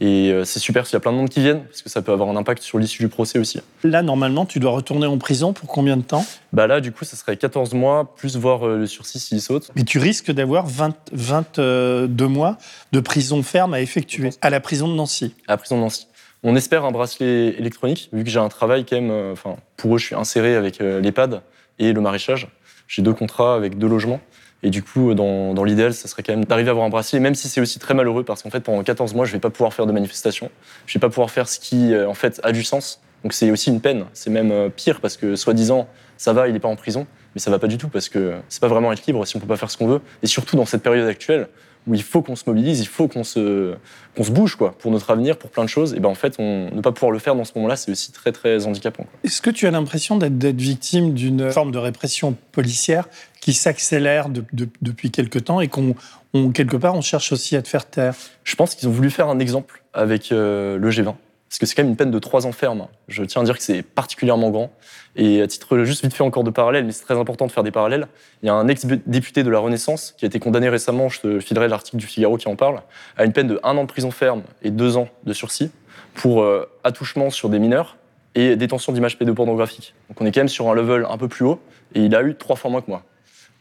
[0.00, 2.02] Et euh, c'est super s'il y a plein de monde qui viennent, parce que ça
[2.02, 3.60] peut avoir un impact sur l'issue du procès aussi.
[3.82, 6.24] Là, normalement, tu dois retourner en prison pour combien de temps?
[6.52, 9.70] Bah là, du coup, ça serait 14 mois, plus voir euh, le sursis s'il saute.
[9.74, 12.58] Mais tu risques d'avoir 20 22 mois
[12.92, 15.34] de prison ferme à effectuer à la prison de Nancy.
[15.48, 16.06] à la prison de Nancy.
[16.42, 19.10] On espère un bracelet électronique, vu que j'ai un travail quand même.
[19.10, 21.40] euh, Enfin, pour eux, je suis inséré avec l'EHPAD
[21.78, 22.48] et le maraîchage.
[22.86, 24.20] J'ai deux contrats avec deux logements.
[24.62, 27.34] Et du coup, dans, l'idéal, ça serait quand même d'arriver à avoir un bracelet, même
[27.34, 29.74] si c'est aussi très malheureux, parce qu'en fait, pendant 14 mois, je vais pas pouvoir
[29.74, 30.50] faire de manifestation.
[30.86, 33.00] Je vais pas pouvoir faire ce qui, euh, en fait, a du sens.
[33.22, 34.06] Donc c'est aussi une peine.
[34.12, 37.40] C'est même euh, pire, parce que soi-disant, ça va, il est pas en prison, mais
[37.40, 39.46] ça va pas du tout, parce que c'est pas vraiment être libre si on peut
[39.46, 40.00] pas faire ce qu'on veut.
[40.22, 41.48] Et surtout dans cette période actuelle,
[41.86, 43.74] où il faut qu'on se mobilise, il faut qu'on se,
[44.16, 45.94] qu'on se bouge quoi, pour notre avenir, pour plein de choses.
[45.94, 48.10] Et ben en fait, on, ne pas pouvoir le faire dans ce moment-là, c'est aussi
[48.12, 49.06] très très handicapant.
[49.24, 53.08] Est-ce que tu as l'impression d'être d'être victime d'une forme de répression policière
[53.40, 55.94] qui s'accélère de- de- depuis quelque temps et qu'on,
[56.34, 58.14] on- quelque part, on cherche aussi à te faire taire?
[58.44, 61.14] Je pense qu'ils ont voulu faire un exemple avec euh, le G20.
[61.48, 62.88] Parce que c'est quand même une peine de trois ans ferme.
[63.08, 64.72] Je tiens à dire que c'est particulièrement grand.
[65.14, 67.62] Et à titre juste vite fait encore de parallèle, mais c'est très important de faire
[67.62, 68.06] des parallèles,
[68.42, 71.40] il y a un ex-député de la Renaissance qui a été condamné récemment, je te
[71.40, 72.82] filerai l'article du Figaro qui en parle,
[73.16, 75.70] à une peine de un an de prison ferme et deux ans de sursis
[76.14, 77.96] pour euh, attouchement sur des mineurs
[78.34, 79.94] et détention d'images pédopornographiques.
[80.08, 81.60] Donc on est quand même sur un level un peu plus haut
[81.94, 83.02] et il a eu trois fois moins que moi.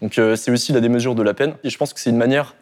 [0.02, 2.18] Donc euh, c'est aussi la démesure de la peine et je pense que c'est une
[2.18, 2.56] manière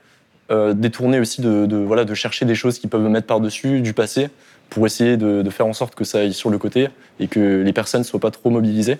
[0.51, 4.29] euh, détournée aussi de, de, chercher des choses qui peuvent me mettre par-dessus du passé
[4.73, 7.73] pour essayer de, faire en sorte que ça aille sur le côté et que les
[7.73, 8.97] personnes ne soient pas trop mobilisées.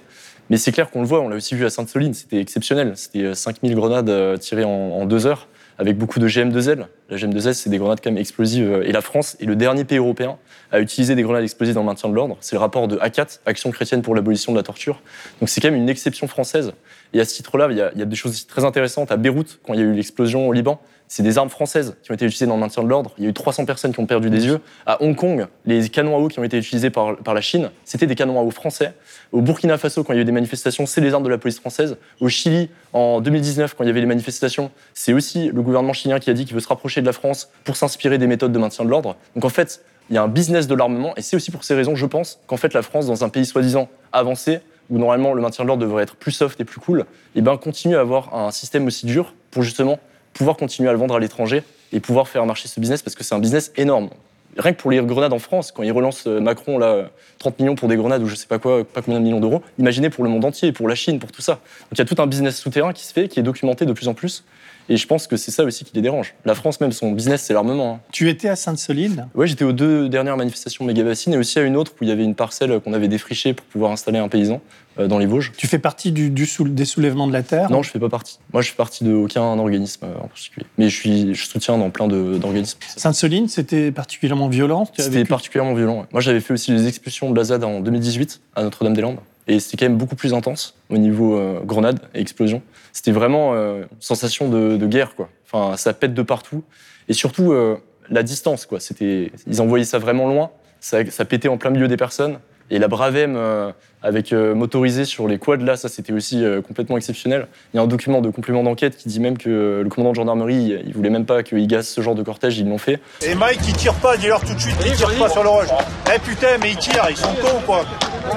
[0.49, 2.93] Mais c'est clair qu'on le voit, on l'a aussi vu à Sainte-Soline, c'était exceptionnel.
[2.95, 5.47] C'était euh, 5000 grenades euh, tirées en, en deux heures
[5.79, 6.85] avec beaucoup de GM2L.
[7.13, 8.67] La GM2L, c'est des grenades quand même explosives.
[8.67, 10.39] euh, Et la France est le dernier pays européen
[10.71, 12.37] à utiliser des grenades explosives dans le maintien de l'ordre.
[12.41, 14.99] C'est le rapport de A4, Action chrétienne pour l'abolition de la torture.
[15.39, 16.73] Donc c'est quand même une exception française.
[17.13, 19.11] Et à ce titre-là, il y, a, des choses très intéressantes.
[19.11, 22.09] À Beyrouth, quand il y a eu l'explosion au Liban, c'est des armes françaises qui
[22.09, 23.11] ont été utilisées dans le maintien de l'ordre.
[23.19, 24.59] Il y a eu 300 personnes qui ont perdu des yeux.
[24.87, 27.69] À Hong Kong, les canons à eau qui ont été utilisés par, par la Chine,
[27.85, 28.93] c'était des canons à eau français.
[29.31, 31.37] Au Burkina Faso, quand il y a eu des manifestations, c'est les armes de la
[31.37, 31.97] police française.
[32.19, 36.17] Au Chili, en 2019, quand il y avait les manifestations, c'est aussi le gouvernement chilien
[36.17, 38.59] qui a dit qu'il veut se rapprocher de la France pour s'inspirer des méthodes de
[38.59, 39.15] maintien de l'ordre.
[39.35, 41.75] Donc en fait, il y a un business de l'armement, et c'est aussi pour ces
[41.75, 45.41] raisons, je pense, qu'en fait la France, dans un pays soi-disant avancé, où normalement le
[45.41, 48.35] maintien de l'ordre devrait être plus soft et plus cool, et ben continue à avoir
[48.35, 49.99] un système aussi dur pour justement
[50.33, 53.23] pouvoir continuer à le vendre à l'étranger et pouvoir faire marcher ce business parce que
[53.23, 54.09] c'est un business énorme.
[54.57, 57.75] Rien que pour les grenades en France, quand il relance euh, Macron là 30 millions
[57.75, 60.23] pour des grenades ou je sais pas quoi, pas combien de millions d'euros, imaginez pour
[60.23, 61.53] le monde entier, pour la Chine, pour tout ça.
[61.53, 63.93] Donc il y a tout un business souterrain qui se fait, qui est documenté de
[63.93, 64.43] plus en plus.
[64.89, 66.33] Et je pense que c'est ça aussi qui les dérange.
[66.45, 67.93] La France même, son business, c'est l'armement.
[67.95, 67.99] hein.
[68.11, 69.27] Tu étais à Sainte-Soline?
[69.33, 72.11] Ouais, j'étais aux deux dernières manifestations Méga-Bassine et aussi à une autre où il y
[72.11, 74.59] avait une parcelle qu'on avait défrichée pour pouvoir installer un paysan
[74.99, 75.53] euh, dans les Vosges.
[75.55, 77.71] Tu fais partie du, des soulèvements de la Terre?
[77.71, 78.39] Non, je fais pas partie.
[78.51, 80.65] Moi, je fais partie de aucun organisme euh, en particulier.
[80.77, 82.79] Mais je, suis, je soutiens dans plein d'organismes.
[82.97, 84.85] Sainte-Soline, c'était particulièrement violent?
[84.97, 85.99] C'était particulièrement violent.
[85.99, 86.05] ouais.
[86.11, 89.17] Moi, j'avais fait aussi les expulsions de la ZAD en 2018 à Notre-Dame-des-Landes.
[89.47, 92.61] Et c'était quand même beaucoup plus intense au niveau euh, grenade et explosion.
[92.93, 95.29] C'était vraiment euh, une sensation de, guerre, quoi.
[95.45, 96.63] Enfin, ça pète de partout.
[97.09, 97.77] Et surtout, euh,
[98.09, 98.79] la distance, quoi.
[98.79, 100.51] C'était, ils envoyaient ça vraiment loin.
[100.79, 102.39] Ça, ça pétait en plein milieu des personnes.
[102.69, 103.71] Et la Bravem euh,
[104.03, 107.47] avec euh, motorisé sur les quads là, ça c'était aussi euh, complètement exceptionnel.
[107.73, 110.11] Il y a un document de complément d'enquête qui dit même que euh, le commandant
[110.11, 112.77] de gendarmerie, il, il voulait même pas qu'ils gazent ce genre de cortège, ils l'ont
[112.77, 112.99] fait.
[113.25, 115.69] Et Mike, il tire pas, dis-leur tout de suite qu'il tire pas sur le rush.
[116.13, 117.85] Eh putain, mais ils tirent, ils sont cons ou quoi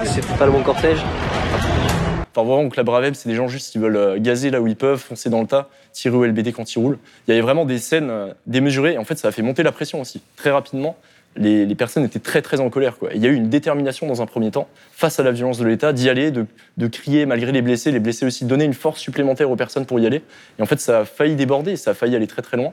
[0.04, 0.98] C'était pas le bon cortège
[2.34, 4.76] Enfin, vraiment que la Bravem, c'est des gens juste qui veulent gazer là où ils
[4.76, 6.98] peuvent, foncer dans le tas, tirer au LBD quand ils roulent.
[7.26, 8.12] Il y avait vraiment des scènes
[8.46, 8.92] démesurées.
[8.92, 10.20] Et en fait, ça a fait monter la pression aussi.
[10.36, 10.98] Très rapidement,
[11.37, 12.99] les, personnes étaient très, très en colère.
[12.99, 13.11] Quoi.
[13.14, 15.66] Il y a eu une détermination dans un premier temps, face à la violence de
[15.66, 17.93] l'État, d'y aller, de, de crier malgré les blessés.
[17.93, 20.22] Les blessés aussi, donner une force supplémentaire aux personnes pour y aller.
[20.59, 22.72] Et en fait, ça a failli déborder, ça a failli aller très, très loin.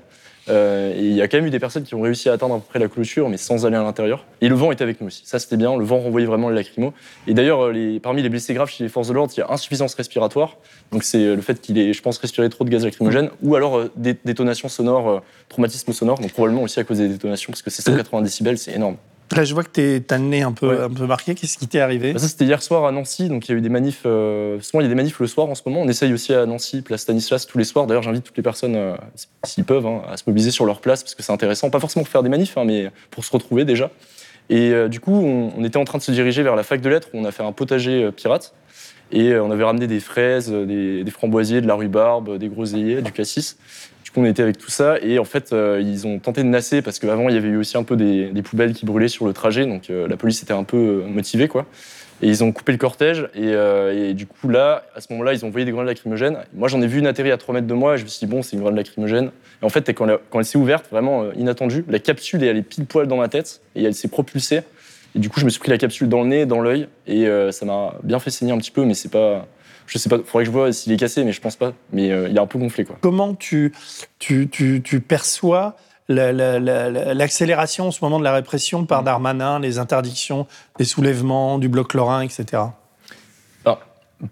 [0.49, 2.55] Euh, et il y a quand même eu des personnes qui ont réussi à atteindre
[2.55, 4.25] à peu près la clôture, mais sans aller à l'intérieur.
[4.41, 5.21] Et le vent était avec nous aussi.
[5.25, 5.77] Ça, c'était bien.
[5.77, 6.91] Le vent renvoyait vraiment les lacrymos.
[7.27, 9.43] Et d'ailleurs, euh, les- parmi les blessés graves chez les forces de l'ordre, il y
[9.43, 10.57] a insuffisance respiratoire.
[10.91, 13.55] Donc, c'est euh, le fait qu'il ait, je pense, respiré trop de gaz lacrymogène, ou
[13.55, 15.19] alors euh, des détonations sonores, euh,
[15.49, 16.19] traumatisme sonore.
[16.19, 18.97] Donc, probablement aussi à cause des détonations, parce que c'est 180 décibels, c'est énorme.
[19.35, 20.79] Là, je vois que t'es- t'as le nez un peu, Ouais.
[20.83, 21.33] un peu marqué.
[21.33, 23.29] Qu'est-ce qui t'est arrivé Bah, ça, c'était hier soir à Nancy.
[23.29, 24.01] Donc, il y a eu des manifs.
[24.05, 25.81] euh, souvent, il y a des manifs le soir en ce moment.
[25.81, 27.87] On essaye aussi à Nancy, place Stanislas, tous les soirs.
[27.87, 28.95] D'ailleurs, j'invite toutes les personnes, euh,
[29.43, 31.69] s'ils peuvent, hein, à se mobiliser sur leur place parce que c'est intéressant.
[31.71, 33.89] Pas forcément pour faire des manifs, hein, mais pour se retrouver déjà.
[34.51, 36.81] Et euh, du coup, on, on était en train de se diriger vers la fac
[36.81, 38.53] de lettres où on a fait un potager pirate.
[39.11, 43.11] Et on avait ramené des fraises, des, des framboisiers, de la rhubarbe, des groseilliers, du
[43.11, 43.57] cassis.
[44.13, 44.99] Du coup, on était avec tout ça.
[45.01, 47.57] Et en fait, euh, ils ont tenté de nasser parce qu'avant, il y avait eu
[47.57, 49.65] aussi un peu des, poubelles qui brûlaient sur le trajet.
[49.65, 51.65] Donc, euh, la police était un peu euh, motivée, quoi.
[52.21, 53.27] Et ils ont coupé le cortège.
[53.33, 56.37] Et, du coup, là, à ce moment-là, ils ont envoyé des grenades lacrymogènes.
[56.53, 57.95] Moi, j'en ai vu une atterrir à 3 mètres de moi.
[57.95, 59.31] Et je me suis dit, bon, c'est une grenade lacrymogène.
[59.63, 62.61] Et en fait, quand elle, quand elle s'est ouverte, vraiment inattendue, la capsule est allée
[62.61, 63.61] pile poil dans ma tête.
[63.75, 64.59] Et elle s'est propulsée.
[65.15, 66.87] Et du coup, je me suis pris la capsule dans le nez, dans l'œil.
[67.07, 68.85] Et ça m'a bien fait saigner un petit peu.
[68.85, 69.47] Mais c'est pas.
[69.87, 71.73] Je sais pas, faudrait que je vois s'il est cassé, mais je pense pas.
[71.91, 72.97] Mais euh, il est un peu gonflé, quoi.
[73.01, 73.73] Comment tu,
[74.19, 75.75] tu, tu, tu perçois
[76.07, 80.47] la- la- la- la- l'accélération en ce moment de la répression par Darmanin, les interdictions,
[80.79, 82.63] les soulèvements, du bloc lorrain, etc.
[83.65, 83.79] Ah.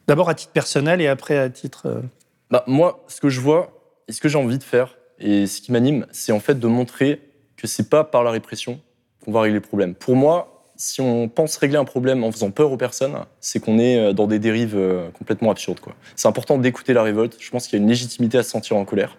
[0.07, 1.87] D'abord à titre personnel et après à titre.
[1.87, 2.01] euh,
[2.49, 3.71] Bah, moi, ce que je vois
[4.07, 6.67] et ce que j'ai envie de faire et ce qui m'anime, c'est en fait de
[6.67, 7.21] montrer
[7.57, 8.79] que c'est pas par la répression
[9.23, 9.93] qu'on va régler le problème.
[9.95, 13.77] Pour moi, si on pense régler un problème en faisant peur aux personnes, c'est qu'on
[13.77, 15.79] est euh, dans des dérives euh, complètement absurdes.
[16.15, 17.37] C'est important d'écouter la révolte.
[17.39, 19.15] Je pense qu'il y a une légitimité à se sentir en colère.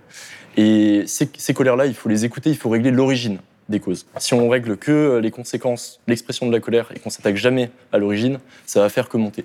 [0.57, 3.39] Et ces, ces colères-là, il faut les écouter, il faut régler l'origine
[3.69, 4.07] des causes.
[4.19, 7.71] Si on règle que euh, les conséquences, l'expression de la colère et qu'on s'attaque jamais
[7.93, 9.45] à l'origine, ça va faire que monter.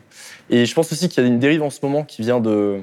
[0.50, 2.82] Et je pense aussi qu'il y a une dérive en ce moment qui vient de,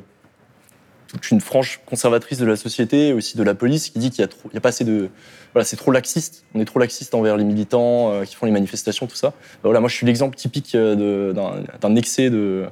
[1.15, 4.57] toute une frange conservatrice de la société, aussi de la police, qui dit qu'il y
[4.57, 5.09] a, pas assez de.
[5.53, 6.45] Voilà, c'est trop laxiste.
[6.55, 9.29] On est trop laxiste envers les militants euh, qui font les manifestations, tout ça.
[9.29, 9.35] Ben
[9.65, 11.33] voilà, moi, je suis l'exemple typique euh,
[11.81, 12.67] d'un excès de,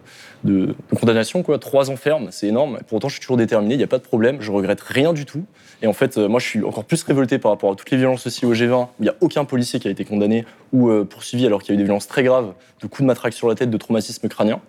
[0.98, 1.44] condamnation.
[1.44, 1.60] Quoi.
[1.60, 2.80] Trois ans ferme, c'est énorme.
[2.88, 5.12] Pour autant, je suis toujours déterminé, il n'y a pas de problème, je regrette rien
[5.12, 5.44] du tout.
[5.80, 7.98] Et en fait, euh, moi, je suis encore plus révolté par rapport à toutes les
[7.98, 8.88] violences aussi au G20.
[8.98, 11.76] Il n'y a aucun policier qui a été condamné ou poursuivi alors qu'il y a
[11.76, 14.60] eu des violences très graves, de coups de matraque sur la tête, de traumatisme crânien.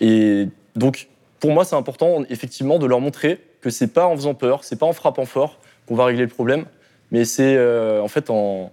[0.00, 1.08] Et donc,
[1.40, 4.78] pour moi, c'est important, effectivement, de leur montrer que c'est pas en faisant peur, c'est
[4.78, 6.66] pas en frappant fort qu'on va régler le problème,
[7.10, 8.70] mais c'est euh, en fait en,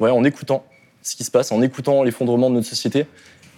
[0.00, 0.64] ouais, en écoutant
[1.02, 3.06] ce qui se passe, en écoutant l'effondrement de notre société.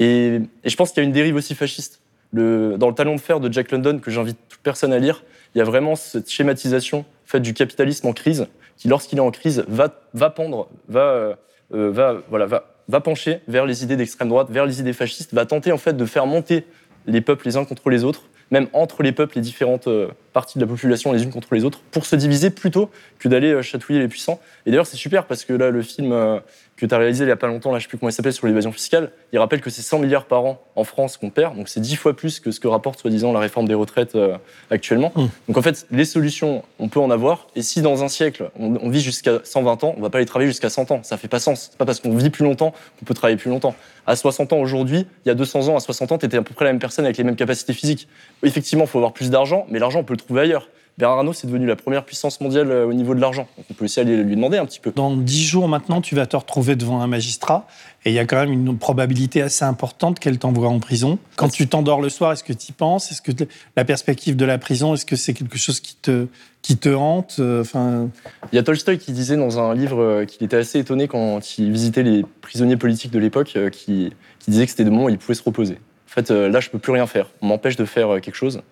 [0.01, 2.01] Et, je pense qu'il y a une dérive aussi fasciste.
[2.33, 5.23] Dans le Talon de fer de Jack London, que j'invite toute personne à lire,
[5.55, 8.47] il y a vraiment cette schématisation faite du capitalisme en crise,
[8.77, 11.35] qui, lorsqu'il est en crise, va, va pendre, va, euh,
[11.73, 15.33] euh, va, voilà, va, va pencher vers les idées d'extrême droite, vers les idées fascistes,
[15.33, 16.65] va tenter en fait de faire monter
[17.07, 20.59] les peuples les uns contre les autres, même entre les peuples, les différentes euh, parties
[20.59, 23.63] de la population les unes contre les autres, pour se diviser plutôt que d'aller euh,
[23.63, 24.41] chatouiller les puissants.
[24.65, 26.39] Et d'ailleurs, c'est super parce que là, le film euh,
[26.77, 28.13] que tu as réalisé il y a pas longtemps, là, je sais plus comment il
[28.13, 31.31] s'appelle, sur l'évasion fiscale, il rappelle que c'est 100 milliards par an en France qu'on
[31.31, 34.15] perd, donc c'est 10 fois plus que ce que rapporte soi-disant la réforme des retraites
[34.15, 34.37] euh,
[34.71, 35.13] actuellement.
[35.17, 35.27] Mm.
[35.49, 38.77] Donc en fait, les solutions, on peut en avoir, et si dans un siècle, on,
[38.83, 41.29] on vit jusqu'à 120 ans, on va pas aller travailler jusqu'à 100 ans, ça fait
[41.29, 41.69] pas sens.
[41.71, 43.75] C'est pas parce qu'on vit plus longtemps qu'on peut travailler plus longtemps.
[44.07, 46.43] À 60 ans aujourd'hui, il y a 200 ans, à 60 ans, tu étais à
[46.43, 48.09] peu près la même personne avec les mêmes capacités physiques.
[48.43, 50.69] Effectivement, il faut avoir plus d'argent, mais l'argent, on peut le trouver ailleurs.
[50.99, 53.47] Bernard Arnault, c'est devenu la première puissance mondiale euh, au niveau de l'argent.
[53.59, 54.93] Donc on peut aussi aller lui demander un petit peu.
[54.97, 57.67] Dans dix jours maintenant, tu vas te retrouver devant un magistrat
[58.07, 61.19] et il y a quand même une probabilité assez importante qu'elle t'envoie en prison.
[61.37, 63.13] Quand tu t'endors le soir, est-ce que tu y penses?
[63.13, 63.33] Est-ce que
[63.77, 66.29] la perspective de la prison, est-ce que c'est quelque chose qui te,
[66.63, 67.37] qui te hante?
[67.41, 68.09] Euh, Enfin,
[68.53, 71.59] Il y a Tolstoï qui disait dans un livre euh, qu'il était assez étonné quand
[71.59, 75.09] il visitait les prisonniers politiques de l'époque, qui, qui disait que c'était des moments où
[75.11, 75.75] il pouvait se reposer.
[75.75, 77.29] En fait, là, je peux plus rien faire.
[77.43, 78.63] On m'empêche de faire quelque chose.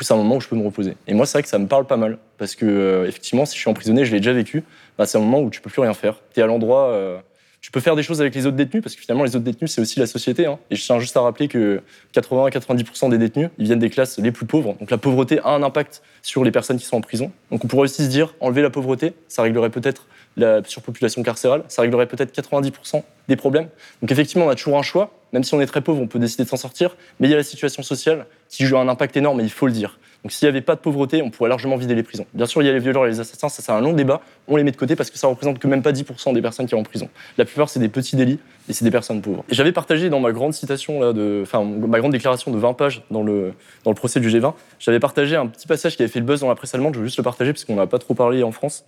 [0.00, 0.96] C'est un moment où je peux me reposer.
[1.06, 2.18] Et moi, c'est vrai que ça me parle pas mal.
[2.38, 4.64] Parce que, euh, effectivement, si je suis emprisonné, je l'ai déjà vécu,
[4.96, 6.16] bah, c'est un moment où tu peux plus rien faire.
[6.34, 6.88] Tu es à l'endroit.
[6.88, 7.18] euh,
[7.60, 9.70] tu peux faire des choses avec les autres détenus, parce que finalement, les autres détenus,
[9.70, 10.46] c'est aussi la société.
[10.46, 10.58] hein.
[10.70, 11.82] Et je tiens juste à rappeler que
[12.12, 14.74] 80 à 90% des détenus, ils viennent des classes les plus pauvres.
[14.80, 17.30] Donc la pauvreté a un impact sur les personnes qui sont en prison.
[17.50, 20.06] Donc on pourrait aussi se dire, enlever la pauvreté, ça réglerait peut-être
[20.38, 23.68] la surpopulation carcérale, ça réglerait peut-être 90% des problèmes.
[24.00, 25.10] Donc effectivement, on a toujours un choix.
[25.34, 26.96] Même si on est très pauvre, on peut décider de s'en sortir.
[27.18, 29.66] Mais il y a la situation sociale qui joue un impact énorme, et il faut
[29.66, 29.98] le dire.
[30.22, 32.26] Donc s'il n'y avait pas de pauvreté, on pourrait largement vider les prisons.
[32.34, 34.20] Bien sûr, il y a les violeurs et les assassins, ça c'est un long débat.
[34.48, 36.66] On les met de côté parce que ça représente que même pas 10% des personnes
[36.66, 37.08] qui sont en prison.
[37.38, 38.38] La plupart, c'est des petits délits
[38.68, 39.44] et c'est des personnes pauvres.
[39.48, 43.02] Et j'avais partagé dans ma grande citation, là, enfin, ma grande déclaration de 20 pages
[43.10, 46.20] dans le, dans le procès du G20, j'avais partagé un petit passage qui avait fait
[46.20, 46.94] le buzz dans la presse allemande.
[46.94, 48.84] Je veux juste le partager parce qu'on n'a pas trop parlé en France.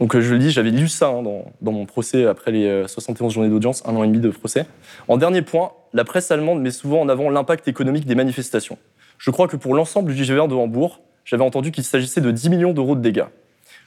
[0.00, 2.86] Donc euh, je le dis, j'avais lu ça hein, dans, mon procès après les euh,
[2.86, 4.66] 71 journées d'audience, un an et demi de procès.
[5.08, 8.78] En dernier point, la presse allemande met souvent en avant l'impact économique des manifestations.
[9.18, 12.50] Je crois que pour l'ensemble du G20 de Hambourg, j'avais entendu qu'il s'agissait de 10
[12.50, 13.24] millions d'euros de dégâts.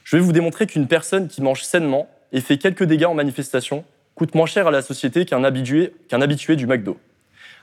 [0.02, 3.84] Je vais vous démontrer qu'une personne qui mange sainement et fait quelques dégâts en manifestation
[4.16, 6.98] coûte moins cher à la société qu'un habitué, qu'un habitué du McDo.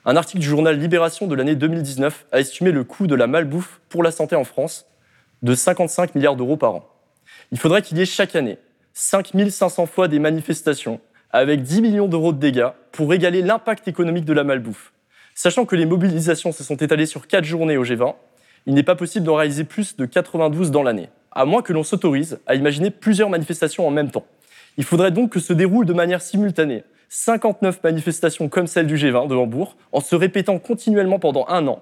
[0.05, 3.81] Un article du journal Libération de l'année 2019 a estimé le coût de la malbouffe
[3.89, 4.85] pour la santé en France
[5.43, 6.96] de 55 milliards d'euros par an.
[7.51, 8.57] Il faudrait qu'il y ait chaque année
[8.93, 10.99] 5500 fois des manifestations
[11.31, 14.91] avec 10 millions d'euros de dégâts pour égaler l'impact économique de la malbouffe.
[15.33, 18.15] Sachant que les mobilisations se sont étalées sur 4 journées au G20,
[18.65, 21.83] il n'est pas possible d'en réaliser plus de 92 dans l'année, à moins que l'on
[21.83, 24.25] s'autorise à imaginer plusieurs manifestations en même temps.
[24.77, 29.29] Il faudrait donc que se déroulent de manière simultanée 59 manifestations comme celle du G20
[29.29, 31.81] de Hambourg, en se répétant continuellement pendant un an,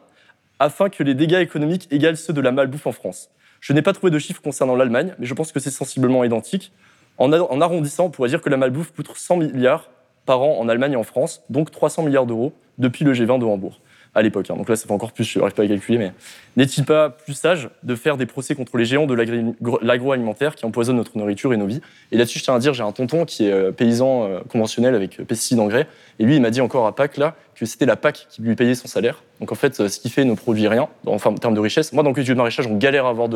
[0.59, 3.31] afin que les dégâts économiques égalent ceux de la malbouffe en France.
[3.65, 6.71] Je n'ai pas trouvé de chiffres concernant l'Allemagne, mais je pense que c'est sensiblement identique.
[7.17, 9.89] En, arrondissant, on pourrait dire que la malbouffe coûte 100 milliards
[10.27, 13.45] par an en Allemagne et en France, donc 300 milliards d'euros depuis le G20 de
[13.45, 13.81] Hambourg
[14.15, 14.49] à l'époque.
[14.49, 14.55] hein.
[14.55, 16.13] Donc là, ça fait encore plus, je n'arrive pas à calculer, mais
[16.55, 19.13] n'est-il pas plus sage de faire des procès contre les géants de
[19.83, 21.81] l'agroalimentaire qui empoisonnent notre nourriture et nos vies?
[22.11, 24.95] Et là-dessus, je tiens à dire, j'ai un tonton qui est euh, paysan euh, conventionnel
[24.95, 25.87] avec euh, pesticides engrais,
[26.17, 28.55] et lui, il m'a dit encore à Pâques, là, que c'était la PAC qui lui
[28.55, 29.21] payait son salaire.
[29.39, 31.91] Donc en fait, ce qui fait ne produit rien, en termes de richesse.
[31.91, 33.29] Moi, dans le culture de maraîchage, on galère à avoir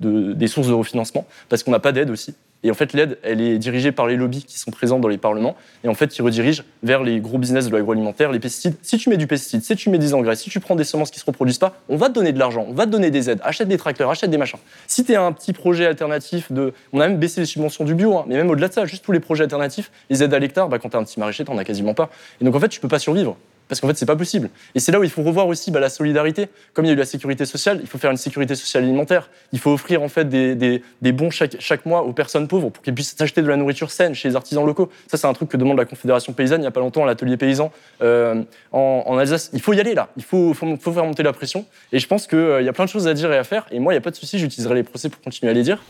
[0.00, 2.34] des sources de refinancement, parce qu'on n'a pas d'aide aussi.
[2.62, 5.18] Et en fait, l'aide, elle est dirigée par les lobbies qui sont présents dans les
[5.18, 8.76] parlements, et en fait, qui redirigent vers les gros business de l'agroalimentaire, les pesticides.
[8.82, 11.10] Si tu mets du pesticide, si tu mets des engrais, si tu prends des semences
[11.10, 13.30] qui se reproduisent pas, on va te donner de l'argent, on va te donner des
[13.30, 14.58] aides, achète des tracteurs, achète des machins.
[14.86, 16.74] Si tu as un petit projet alternatif de.
[16.92, 19.04] On a même baissé les subventions du bio, hein, mais même au-delà de ça, juste
[19.04, 21.44] tous les projets alternatifs, les aides à l'hectare, bah, quand tu as un petit maraîcher,
[21.44, 22.10] tu as quasiment pas.
[22.40, 23.36] Et donc en fait, tu peux pas survivre.
[23.70, 24.50] Parce qu'en fait, c'est pas possible.
[24.74, 26.48] Et c'est là où il faut revoir aussi bah, la solidarité.
[26.74, 29.30] Comme il y a eu la sécurité sociale, il faut faire une sécurité sociale alimentaire.
[29.52, 32.96] Il faut offrir en fait des, bons chaque, chaque mois aux personnes pauvres pour qu'elles
[32.96, 34.90] puissent s'acheter de la nourriture saine chez les artisans locaux.
[35.06, 37.06] Ça, c'est un truc que demande la Confédération paysanne il y a pas longtemps à
[37.06, 37.70] l'atelier paysan
[38.02, 38.42] euh,
[38.72, 39.50] en, Alsace.
[39.52, 40.08] Il faut y aller là.
[40.16, 41.64] Il faut, faire monter la pression.
[41.92, 43.66] Et je pense qu'il y a plein de choses à dire et à faire.
[43.70, 45.62] Et moi, il n'y a pas de souci, j'utiliserai les procès pour continuer à les
[45.62, 45.80] dire.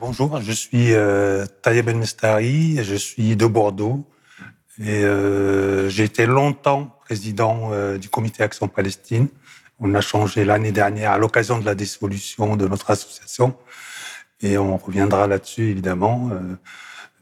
[0.00, 4.04] Bonjour, je suis euh, Tayeb El Mestari, je suis de Bordeaux
[4.78, 9.26] et euh, j'ai été longtemps président euh, du comité Action Palestine.
[9.80, 13.56] On a changé l'année dernière à l'occasion de la dissolution de notre association
[14.40, 16.30] et on reviendra là-dessus évidemment.
[16.32, 16.38] Euh,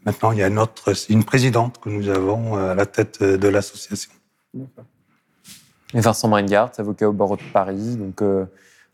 [0.05, 4.11] maintenant, il y a une présidente que nous avons à la tête de l'association.
[5.95, 7.97] Et Vincent Bringard, avocat au barreau de Paris,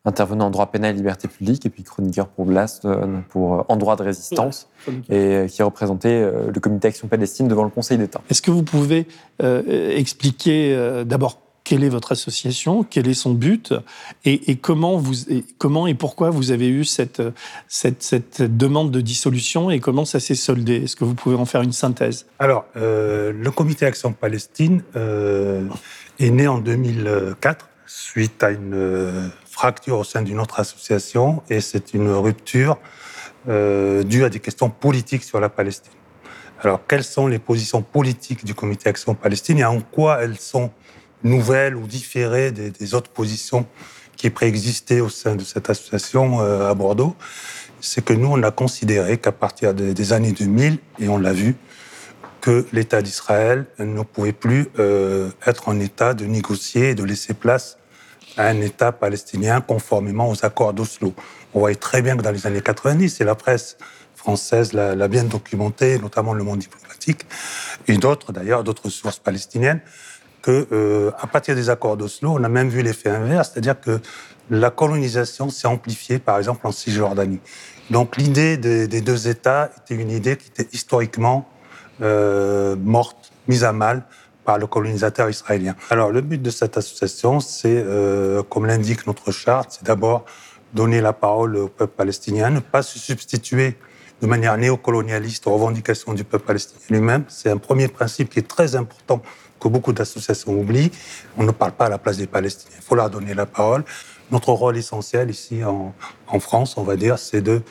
[0.06, 3.64] intervenant en droit pénal et liberté publique, et puis chroniqueur pour Blast, euh, pour, euh,
[3.70, 4.68] en droit de résistance,
[5.10, 8.22] et euh, qui représentait euh, le comité Action Palestine devant le Conseil d'État.
[8.30, 9.08] Est-ce que vous pouvez
[9.42, 13.74] euh, expliquer euh, d'abord quelle est votre association, quel est son but,
[14.26, 17.22] et, et comment, vous, et comment et pourquoi vous avez eu cette,
[17.70, 20.84] cette, cette demande de dissolution et comment ça s'est soldé?
[20.84, 22.26] Est-ce que vous pouvez en faire une synthèse?
[22.40, 25.66] Alors, euh, le comité Action Palestine euh,
[26.20, 31.62] est né en 2004 suite à une euh, fracture au sein d'une autre association et
[31.62, 32.80] c'est une rupture
[33.48, 35.94] euh, due à des questions politiques sur la Palestine.
[36.62, 40.72] Alors, quelles sont les positions politiques du comité Action Palestine et en quoi elles sont
[41.24, 43.68] nouvelles ou différées des, autres positions
[44.18, 47.16] qui préexistaient au sein de cette association euh, à Bordeaux?
[47.80, 51.56] C'est que nous, on a considéré qu'à partir des, années 2000, et on l'a vu,
[52.42, 54.68] que l'État d'Israël ne pouvait plus
[55.46, 57.78] être en état de négocier et de laisser place
[58.38, 61.14] un État palestinien conformément aux accords d'Oslo.
[61.54, 63.78] On voyait très bien que dans les années 90, et la presse
[64.16, 67.26] française l'a bien documenté, notamment le monde diplomatique,
[67.88, 69.82] et d'autres d'ailleurs, d'autres sources palestiniennes,
[70.42, 74.00] que euh, partir des accords d'Oslo, on a même vu l'effet inverse, c'est-à-dire que
[74.50, 77.40] la colonisation s'est amplifiée, par exemple, en Cisjordanie.
[77.90, 81.48] Donc l'idée des, des deux États était une idée qui était historiquement
[82.02, 84.04] euh, morte, mise à mal
[84.46, 85.76] par le colonisateur israélien.
[85.90, 90.26] Alors le but de cette association, c'est, euh, comme l'indique notre charte, c'est d'abord
[90.74, 93.78] donner la parole au peuple palestinien, ne pas se substituer
[94.22, 97.24] de manière néocolonialiste aux revendications du peuple palestinien lui-même.
[97.28, 99.22] C'est un premier principe qui est très important
[99.60, 100.92] que beaucoup d'associations oublient.
[101.38, 102.78] On ne parle pas à la place des Palestiniens.
[102.80, 103.84] Il faut leur donner la parole.
[104.32, 105.94] Notre rôle essentiel ici en,
[106.28, 107.62] en France, on va dire, c'est de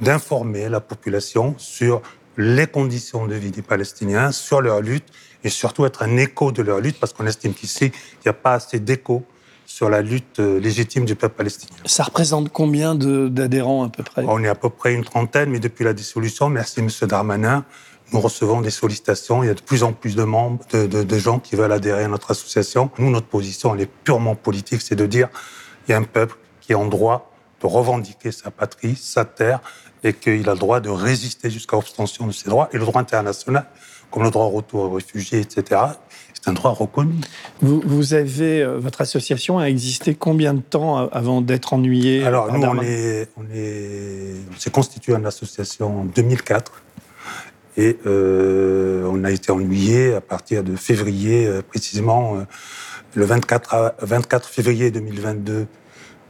[0.00, 2.00] d'informer la population sur
[2.36, 5.04] les conditions de vie des Palestiniens, sur leur lutte
[5.44, 8.32] et surtout être un écho de leur lutte parce qu'on estime qu'ici, il n'y a
[8.34, 9.24] pas assez d'écho
[9.66, 11.76] sur la lutte euh, légitime du peuple palestinien.
[11.86, 14.24] Ça représente combien d'adhérents à peu près?
[14.26, 17.64] On est à peu près une trentaine, mais depuis la dissolution, merci Monsieur Darmanin,
[18.12, 19.44] nous recevons des sollicitations.
[19.44, 21.70] Il y a de plus en plus de membres, de, de- de gens qui veulent
[21.70, 22.90] adhérer à notre association.
[22.98, 25.28] Nous, notre position, elle est purement politique, c'est de dire
[25.86, 27.30] il y a un peuple qui est en droit
[27.62, 29.60] de revendiquer sa patrie, sa terre,
[30.02, 32.68] et qu'il a le droit de résister jusqu'à l'obtention de ses droits.
[32.72, 33.66] Et le droit international,
[34.10, 35.80] comme le droit au retour aux réfugiés, etc.,
[36.34, 37.12] c'est un droit reconnu.
[37.60, 42.24] vous, vous avez, euh, votre association a existé combien de temps a- avant d'être ennuyé
[42.24, 46.82] Alors, nous, on Darmanin est, on est, on s'est constitué en association en 2004
[47.76, 52.44] et euh, on a été ennuyé à partir de février, euh, précisément euh,
[53.14, 55.66] le 24, à- 24 février 2022.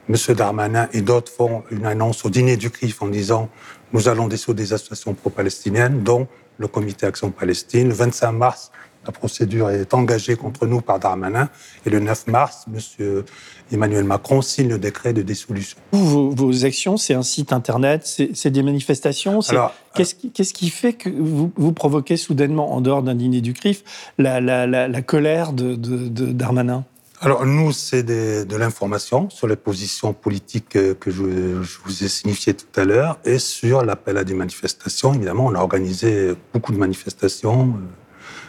[0.09, 3.49] Monsieur Darmanin et d'autres font une annonce au dîner du CRIF en disant
[3.93, 6.27] nous allons dissoudre des associations pro-palestiniennes, dont
[6.61, 7.89] le Comité Action Palestine.
[7.89, 8.71] Le 25 mars,
[9.07, 11.49] la procédure est engagée contre nous par Darmanin.
[11.87, 13.25] Et le 9 mars, Monsieur
[13.73, 15.79] Emmanuel Macron signe le décret de dissolution.
[15.93, 19.41] Vous, vos, vos actions, c'est un site internet, c'est des manifestations.
[19.49, 23.83] Alors, Qu'est-ce qui, fait que vous, vous provoquez soudainement, en dehors d'un dîner du CRIF,
[24.19, 26.85] la, la, la, la colère de, de, de Darmanin?
[27.23, 32.55] Alors nous, c'est de l'information sur les positions politiques que je, je vous ai signifiées
[32.55, 35.13] tout à l'heure et sur l'appel à des manifestations.
[35.13, 37.75] Évidemment, on a organisé beaucoup de manifestations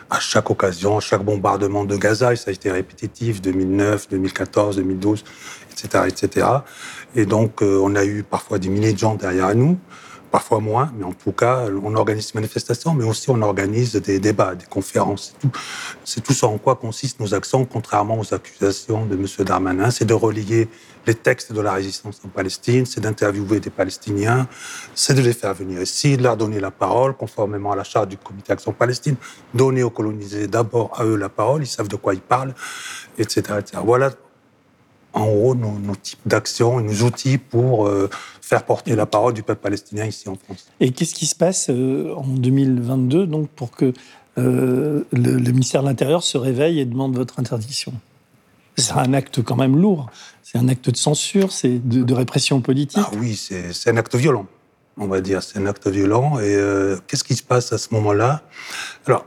[0.09, 5.25] à chaque occasion, chaque bombardement de Gaza, et ça a été répétitif, 2009, 2014, 2012,
[5.71, 6.47] etc., etc.
[7.15, 9.77] Et donc, euh, on a eu parfois des milliers de gens derrière nous,
[10.31, 14.19] parfois moins, mais en tout cas, on organise des manifestations, mais aussi on organise des
[14.19, 15.35] débats, des conférences.
[16.05, 19.25] C'est tout, ça en quoi consistent nos actions, contrairement aux accusations de M.
[19.45, 20.69] Darmanin, c'est de relier
[21.05, 24.47] les textes de la résistance en Palestine, c'est d'interviewer des Palestiniens,
[24.95, 28.07] c'est de les faire venir ici, de leur donner la parole, conformément à la charte
[28.07, 29.15] du Comité Action Palestine,
[29.53, 32.53] donner aux colonisés d'abord à eux la parole, ils savent de quoi ils parlent,
[33.17, 33.57] etc.
[33.59, 33.81] etc.
[33.83, 34.11] Voilà
[35.13, 38.09] en haut nos, types d'actions et nos outils pour euh,
[38.41, 40.67] faire porter la parole du peuple palestinien ici en France.
[40.79, 43.93] Et qu'est-ce qui se passe euh, en 2022 donc pour que
[44.37, 47.93] euh, le, ministère de l'Intérieur se réveille et demande votre interdiction?
[48.77, 50.09] C'est un acte quand même lourd.
[50.43, 53.03] C'est un acte de censure, c'est de, répression politique.
[53.03, 54.47] Ah oui, c'est un acte violent,
[54.97, 55.43] on va dire.
[55.43, 56.39] C'est un acte violent.
[56.39, 56.57] Et
[57.05, 58.41] qu'est-ce qui se passe à ce moment-là?
[59.05, 59.25] Alors,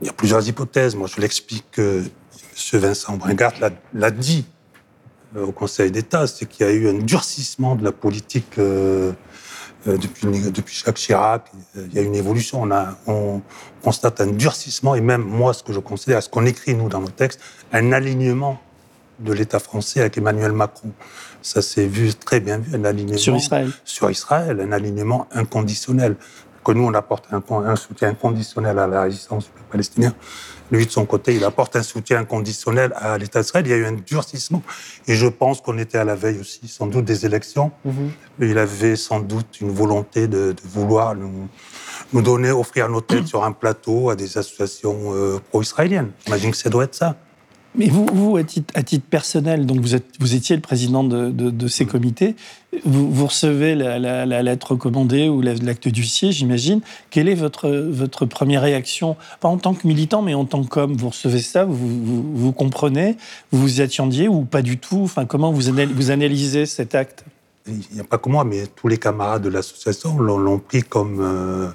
[0.00, 0.96] il y a plusieurs hypothèses.
[0.96, 2.80] Moi, je l'explique que M.
[2.80, 3.52] Vincent Bringard
[3.92, 4.46] l'a dit
[5.36, 9.12] au Conseil d'État, c'est qu'il y a eu un durcissement de la politique euh,
[9.86, 11.50] euh, depuis, depuis Jacques Chirac.
[11.76, 12.62] Il y a une évolution.
[12.62, 13.40] On, a, on
[13.82, 17.00] constate un durcissement et même moi, ce que je considère, ce qu'on écrit nous dans
[17.00, 17.40] nos textes,
[17.72, 18.60] un alignement
[19.20, 20.90] de l'État français avec Emmanuel Macron.
[21.42, 23.70] Ça s'est vu très bien vu, un alignement sur Israël.
[23.84, 26.16] Sur Israël, un alignement inconditionnel.
[26.64, 30.14] Que nous, on apporte un, un soutien inconditionnel à la résistance palestinienne.
[30.70, 33.66] Lui, de son côté, il apporte un soutien inconditionnel à l'État d'Israël.
[33.66, 34.62] Il y a eu un durcissement.
[35.08, 37.72] Et je pense qu'on était à la veille aussi, sans doute, des élections.
[37.84, 38.10] Mhm.
[38.40, 41.48] Il avait sans doute une volonté de, vouloir nous,
[42.12, 46.12] nous, donner, offrir nos têtes sur un plateau à des associations euh, pro-israéliennes.
[46.24, 47.16] J'imagine que ça doit être ça.
[47.76, 51.04] Mais vous, vous à, titre, à titre personnel, donc vous, êtes, vous étiez le président
[51.04, 52.34] de, de, ces comités,
[52.84, 56.80] vous, vous recevez la, la, lettre recommandée ou l'acte d'huissier, j'imagine.
[57.10, 59.16] Quelle est votre, votre première réaction?
[59.38, 60.94] Pas en tant que militant, mais en tant qu'homme.
[60.94, 63.16] Vous recevez ça, vous, vous, comprenez,
[63.52, 65.02] vous vous y attendiez ou pas du tout?
[65.04, 67.24] Enfin, Comment vous, vous analysez cet acte?
[67.68, 71.20] Il n'y a pas que moi, mais tous les camarades de l'association l'ont pris comme,
[71.20, 71.68] euh,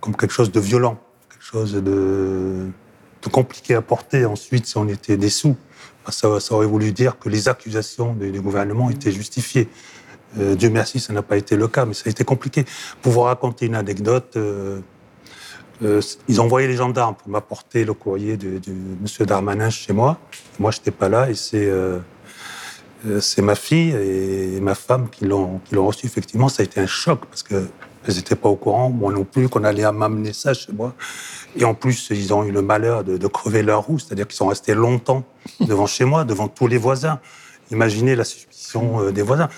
[0.00, 0.96] comme quelque chose de violent,
[1.28, 2.70] quelque chose de
[3.30, 5.54] compliqué à porter ensuite si on était déçu.
[6.08, 9.68] Ça, ça aurait voulu dire que les accusations du, gouvernement étaient justifiées.
[10.38, 12.64] Euh, Dieu merci, ça n'a pas été le cas, mais ça a été compliqué.
[13.02, 14.80] Pour vous raconter une anecdote, euh,
[15.82, 19.26] euh, ils ont envoyé les gendarmes pour m'apporter le courrier de, de M.
[19.26, 20.18] Darmanin chez moi.
[20.58, 21.70] Moi, je n'étais pas là et c'est
[23.20, 26.06] c'est ma fille et ma femme qui l'ont reçu.
[26.06, 27.66] Effectivement, ça a été un choc parce que
[28.06, 30.94] elles n'étaient pas au courant, moi non plus, qu'on allait m'amener ça chez moi.
[31.56, 34.46] Et en plus, ils ont eu le malheur de, crever leur roue, c'est-à-dire qu'ils sont
[34.46, 35.24] restés longtemps
[35.60, 37.20] devant chez moi, devant tous les voisins.
[37.70, 39.48] Imaginez la suspicion euh, des voisins.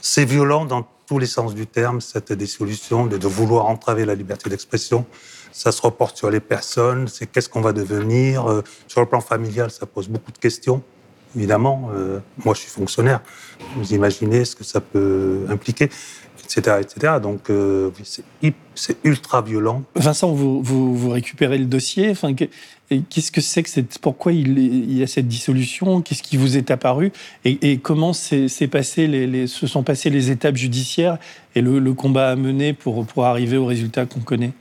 [0.00, 4.14] C'est violent dans tous les sens du terme, cette dissolution, de, de vouloir entraver la
[4.14, 5.04] liberté d'expression.
[5.52, 8.48] Ça se reporte sur les personnes, c'est qu'est-ce qu'on va devenir.
[8.48, 10.82] Euh, sur le plan familial, ça pose beaucoup de questions
[11.36, 11.90] évidemment.
[11.94, 13.20] Euh, moi, je suis fonctionnaire.
[13.76, 15.90] Vous imaginez ce que ça peut impliquer
[16.58, 17.14] etc.
[17.22, 17.90] Donc euh,
[18.74, 19.82] c'est ultra violent.
[19.94, 22.10] Vincent, vous, vous, récupérez le dossier.
[22.10, 26.02] Enfin, qu'est-ce que c'est que c'est pourquoi il, y a cette dissolution?
[26.02, 27.12] Qu'est-ce qui vous est apparu?
[27.44, 31.18] Et, comment s'est passé les, se sont passées les étapes judiciaires
[31.54, 34.52] et le, combat à mener pour, pour arriver au résultat qu'on connaît?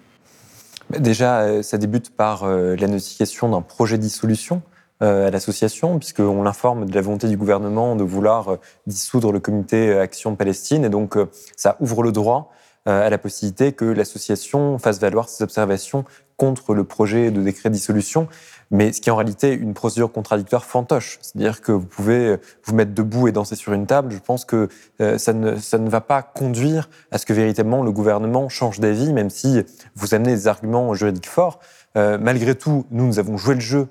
[0.97, 4.63] Déjà, euh, ça débute par euh, la notification d'un projet de dissolution
[5.01, 9.97] à l'association, puisqu'on l'informe de la volonté du gouvernement de vouloir euh, dissoudre le comité
[9.97, 10.83] Action Palestine.
[10.83, 12.51] Et donc, euh, ça ouvre le droit
[12.85, 16.05] à la possibilité que l'association fasse valoir ses observations
[16.37, 18.27] contre le projet de décret de dissolution,
[18.71, 21.19] mais ce qui est en réalité une procédure contradictoire fantoche.
[21.21, 24.11] C'est-à-dire que vous pouvez vous mettre debout et danser sur une table.
[24.11, 24.69] Je pense que
[25.17, 29.13] ça ne, ça ne va pas conduire à ce que véritablement le gouvernement change d'avis,
[29.13, 29.61] même si
[29.95, 31.59] vous amenez des arguments juridiques forts.
[31.93, 33.85] malgré tout, nous, nous avons joué le jeu euh,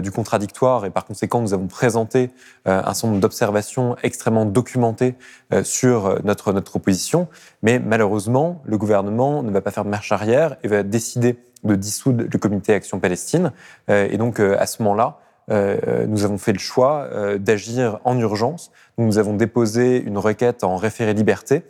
[0.00, 2.30] du contradictoire et par conséquent nous avons présenté
[2.66, 5.14] euh, un certain nombre d'observations extrêmement documentées
[5.52, 7.28] euh, sur notre, notre proposition.
[7.62, 12.24] Mais malheureusement, le gouvernement ne va pas faire marche arrière et va décider de dissoudre
[12.30, 13.50] le comité Action Palestine.
[13.88, 15.18] et donc à ce moment-là,
[15.48, 17.08] nous avons fait le choix
[17.38, 18.70] d'agir en urgence.
[18.98, 21.64] Nous avons déposé une requête en référé liberté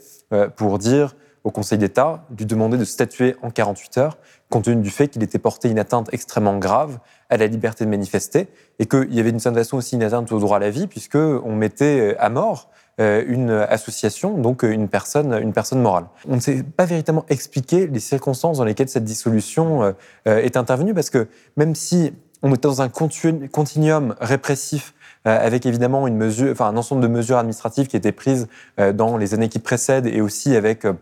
[0.57, 1.15] pour dire
[1.47, 4.19] au Conseil d'État, lui demander de statuer en 48 heures,
[4.51, 6.99] compte tenu du fait qu'il était porté une atteinte extrêmement grave
[7.31, 8.49] à la liberté de manifester,
[8.81, 10.89] et qu'il y avait d'une certaine façon aussi une atteinte au droit à la vie,
[10.89, 12.69] puisqu'on mettait à mort
[13.01, 16.07] euh, une association, donc une personne, une personne morale.
[16.29, 19.93] On ne sait pas véritablement expliquer les circonstances dans lesquelles cette dissolution euh,
[20.25, 24.95] est intervenue, parce que même si on était dans un continu- continuum répressif
[25.27, 28.47] euh, avec évidemment une mesure, enfin, un ensemble de mesures administratives qui étaient prises
[28.79, 30.93] euh, dans les années qui précèdent et aussi avec euh,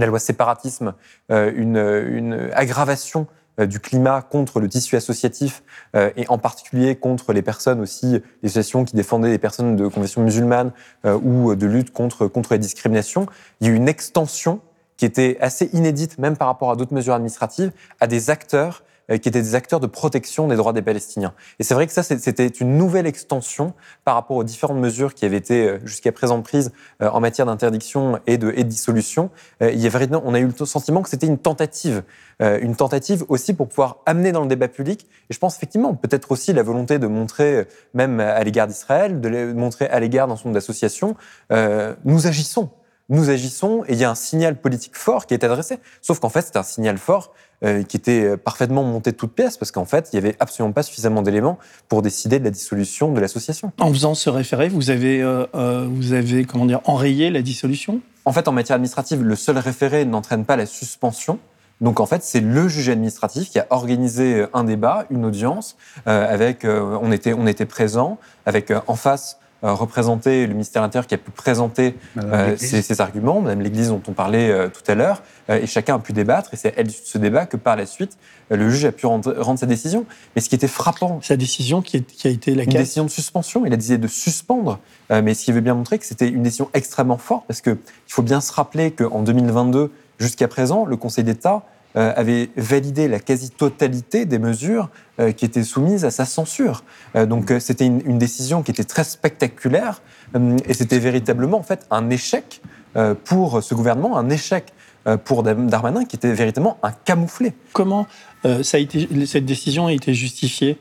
[0.00, 0.94] la loi séparatisme,
[1.30, 3.26] euh, une, une aggravation
[3.58, 5.62] euh, du climat contre le tissu associatif
[5.94, 9.88] euh, et en particulier contre les personnes aussi, les associations qui défendaient les personnes de
[9.88, 10.72] confession musulmane
[11.04, 13.26] ou de lutte contre, contre les discriminations.
[13.60, 14.60] Il y a eu une extension
[14.96, 17.70] qui était assez inédite, même par rapport à d'autres mesures administratives,
[18.00, 21.32] à des acteurs qui étaient des acteurs de protection des droits des Palestiniens.
[21.58, 23.72] Et c'est vrai que ça, c'était une nouvelle extension
[24.04, 27.46] par rapport aux différentes mesures qui avaient été euh, jusqu'à présent prises euh, en matière
[27.46, 29.30] d'interdiction et de, et de dissolution.
[29.62, 32.02] Euh, Il y avait, on a eu le sentiment que c'était une tentative,
[32.42, 35.06] euh, une tentative aussi pour pouvoir amener dans le débat public.
[35.30, 39.20] Et je pense effectivement peut-être aussi la volonté de montrer, euh, même à l'égard d'Israël,
[39.20, 41.16] de montrer à l'égard d'un certain nombre d'associations,
[41.52, 42.70] euh, nous agissons.
[43.08, 45.78] Nous agissons et il y a un signal politique fort qui est adressé.
[46.02, 47.32] Sauf qu'en fait, c'est un signal fort
[47.64, 50.36] euh, qui était euh, parfaitement monté de toutes pièces parce qu'en fait, il n'y avait
[50.40, 53.72] absolument pas suffisamment d'éléments pour décider de la dissolution de l'association.
[53.78, 58.00] En faisant ce référé, vous avez, euh, euh, vous avez comment dire, enrayé la dissolution?
[58.24, 61.38] En fait, en matière administrative, le seul référé n'entraîne pas la suspension.
[61.80, 65.76] Donc en fait, c'est le juge administratif qui a organisé un débat, une audience,
[66.06, 70.52] euh, avec, euh, on était, on était présents, avec euh, en face euh, représenté le
[70.54, 74.12] ministère de l'Intérieur qui a pu présenter euh, ses, ses arguments, Madame l'Église dont on
[74.12, 77.18] parlait euh, tout à l'heure, et chacun a pu débattre, et c'est à de ce
[77.18, 78.16] débat que par la suite,
[78.50, 80.06] le juge a pu rendre, rendre sa décision.
[80.34, 81.20] Mais ce qui était frappant...
[81.22, 83.98] Sa décision qui, est- qui a été Une laquelle décision de suspension, il a décidé
[83.98, 84.78] de suspendre,
[85.10, 87.76] mais ce qui veut bien montrer que c'était une décision extrêmement forte, parce qu'il
[88.08, 91.62] faut bien se rappeler qu'en 2022, jusqu'à présent, le Conseil d'État
[91.96, 96.84] avait validé la quasi-totalité des mesures euh, qui étaient soumises à sa censure.
[97.14, 100.02] Euh, donc euh, c'était une, une décision qui était très spectaculaire,
[100.34, 102.60] euh, et c'était véritablement en fait un échec
[102.96, 104.72] euh, pour ce gouvernement, un échec
[105.06, 107.54] euh, pour Darmanin qui était véritablement un camouflé.
[107.72, 108.06] Comment
[108.44, 110.78] euh, ça a été, cette décision a été justifiée?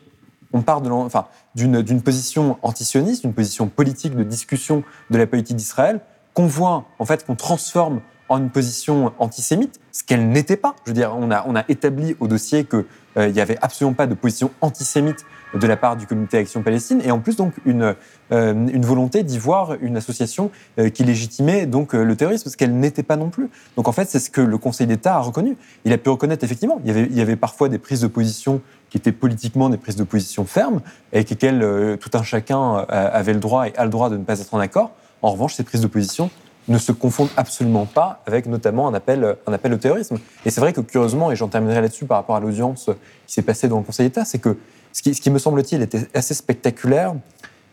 [0.53, 5.28] On part de enfin, d'une d'une position antisioniste, d'une position politique de discussion de la
[5.28, 5.99] politique d'Israël,
[6.34, 10.76] qu'on voit, en fait, qu'on transforme en une position antisémite, ce qu'elle n'était pas.
[10.86, 14.07] Je veux dire, on a, on a établi au dossier qu'il n'y avait absolument pas
[14.07, 17.95] de position antisémite de la part du comité Action Palestine, et en plus donc une,
[18.32, 22.57] euh, une volonté d'y voir une association euh, qui légitimait donc euh, le terrorisme, ce
[22.57, 23.49] qu'elle n'était pas non plus.
[23.78, 25.55] Donc en fait, c'est ce que le Conseil d'État a reconnu.
[25.86, 28.07] Il a pu reconnaître effectivement, il y avait, il y avait parfois des prises de
[28.07, 32.23] position qui étaient politiquement des prises de position fermes, et avec lesquelles euh, tout un
[32.23, 34.91] chacun euh, avait le droit et a le droit de ne pas être en accord.
[35.21, 36.30] En revanche, ces prises de position
[36.68, 40.18] ne se confondent absolument pas avec notamment un appel, un appel au terrorisme.
[40.45, 42.89] Et c'est vrai que curieusement, et j'en terminerai là-dessus par rapport à l'audience
[43.28, 44.57] qui s'est passée dans le Conseil d'État, c'est que
[44.91, 47.16] ce qui, ce qui me semble-t-il était assez spectaculaire,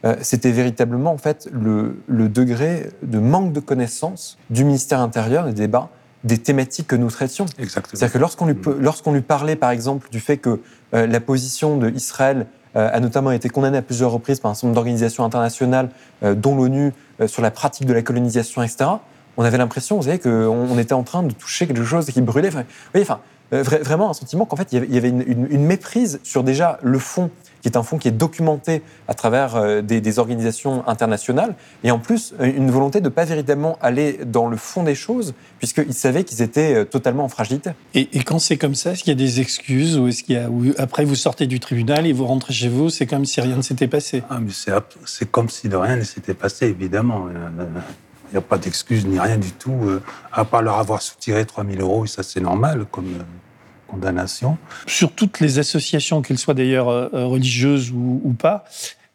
[0.05, 5.47] euh, c'était véritablement en fait le, le degré de manque de connaissance du ministère intérieur
[5.47, 5.89] des débats
[6.25, 7.47] des thématiques que nous traitions.
[7.59, 10.61] C'est-à-dire que lorsqu'on lui, lorsqu'on lui parlait, par exemple, du fait que
[10.95, 12.45] euh, la position d'Israël euh,
[12.75, 15.91] a notamment été condamnée à plusieurs reprises par un certain nombre d'organisations internationales,
[16.23, 18.91] euh, dont l'ONU, euh, sur la pratique de la colonisation, etc.,
[19.37, 22.21] on avait l'impression, vous savez, qu'on on était en train de toucher quelque chose qui
[22.21, 22.49] brûlait.
[22.49, 23.21] Enfin, vous voyez, enfin,
[23.55, 26.99] euh, vra- vraiment un sentiment qu'en fait, il y avait, une méprise sur déjà le
[26.99, 27.31] fond,
[27.63, 31.55] qui est un fond qui est documenté à travers euh, des, des organisations internationales,
[31.85, 34.97] et en plus, euh, une volonté de ne pas véritablement aller dans le fond des
[34.97, 37.71] choses, puisqu'ils savaient qu'ils étaient euh, totalement en fragilité.
[37.95, 40.35] Et, et quand c'est comme ça, est-ce qu'il y a des excuses ou est-ce qu'il
[40.35, 43.25] y a ou après vous sortez du tribunal et vous rentrez chez vous, c'est comme
[43.25, 44.23] si rien ne s'était passé?
[44.29, 44.73] Ah, mais c'est,
[45.05, 47.29] c'est comme si de rien ne s'était passé, évidemment.
[47.29, 50.01] Il n'y a pas d'excuse ni rien du tout,
[50.33, 53.15] à part leur avoir soutiré 3 000 euros, et ça c'est normal comme
[53.93, 54.57] condamnation.
[54.87, 58.65] Sur toutes les associations, qu'elles soient d'ailleurs euh, euh, religieuses ou, ou pas,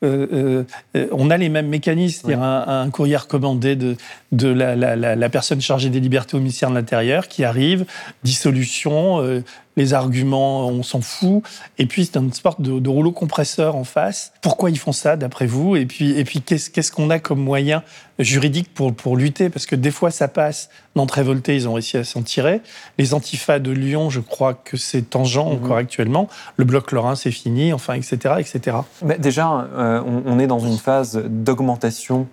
[0.03, 0.63] euh,
[1.11, 3.95] on a les mêmes mécanismes, c'est-à-dire un, un courrier recommandé de,
[4.31, 7.85] de la, la- la- la personne chargée des libertés au ministère de l'Intérieur qui arrive,
[8.23, 9.41] dissolution, euh,
[9.77, 11.43] les arguments, on s'en fout,
[11.77, 14.33] et puis c'est une sorte de, de rouleau compresseur en face.
[14.41, 15.77] Pourquoi ils font ça, d'après vous?
[15.77, 17.83] Et puis, et puis qu'est-ce qu'est-ce qu'on a comme moyen
[18.19, 19.49] juridique pour, pour lutter?
[19.49, 20.69] Parce que des fois, ça passe.
[20.95, 22.61] Nantes révolté, ils ont réussi à s'en tirer.
[22.97, 26.27] Les antifas de Lyon, je crois que c'est tangent encore actuellement.
[26.57, 28.77] Le bloc lorrain, c'est fini, enfin, etc., etc.
[29.03, 32.27] Mais déjà, euh, on, on est dans une phase d'augmentation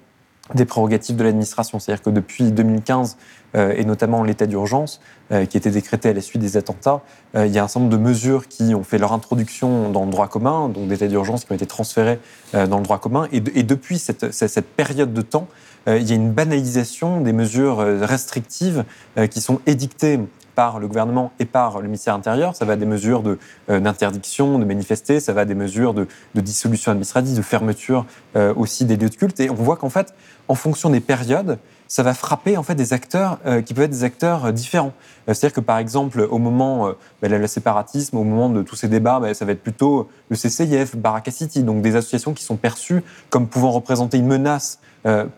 [0.55, 1.79] des prérogatives de l'administration.
[1.79, 3.17] C'est-à-dire que depuis 2015,
[3.57, 5.01] euh, et notamment l'état d'urgence,
[5.33, 7.01] euh, qui été décrété à la suite des attentats,
[7.35, 10.05] euh, il y a un certain nombre de mesures qui ont fait leur introduction dans
[10.05, 12.19] le droit commun, donc d'état d'urgence qui ont été transférées
[12.55, 13.27] euh, dans le droit commun.
[13.33, 15.49] Et, de- et depuis cette, période de temps,
[15.87, 18.85] il y a une banalisation des mesures restrictives
[19.31, 20.19] qui sont édictées
[20.55, 22.55] par le gouvernement et par le ministère intérieur.
[22.55, 23.39] Ça va des mesures de,
[23.71, 28.55] euh, d'interdiction de manifester, ça va des mesures de, de dissolution administrative, de fermeture euh,
[28.55, 29.41] aussi des lieux de culte.
[29.41, 30.15] Et on voit qu'en fait,
[30.49, 33.91] en fonction des périodes, ça va frapper en fait des acteurs euh, qui peuvent être
[33.91, 34.93] des acteurs différents.
[35.27, 36.93] C'est-à-dire que par exemple, au moment euh,
[37.23, 40.37] bah, le séparatisme, au moment de tous ces débats, bah, ça va être plutôt le
[40.37, 44.81] CCIF, Baraka City, donc des associations qui sont perçues comme pouvant représenter une menace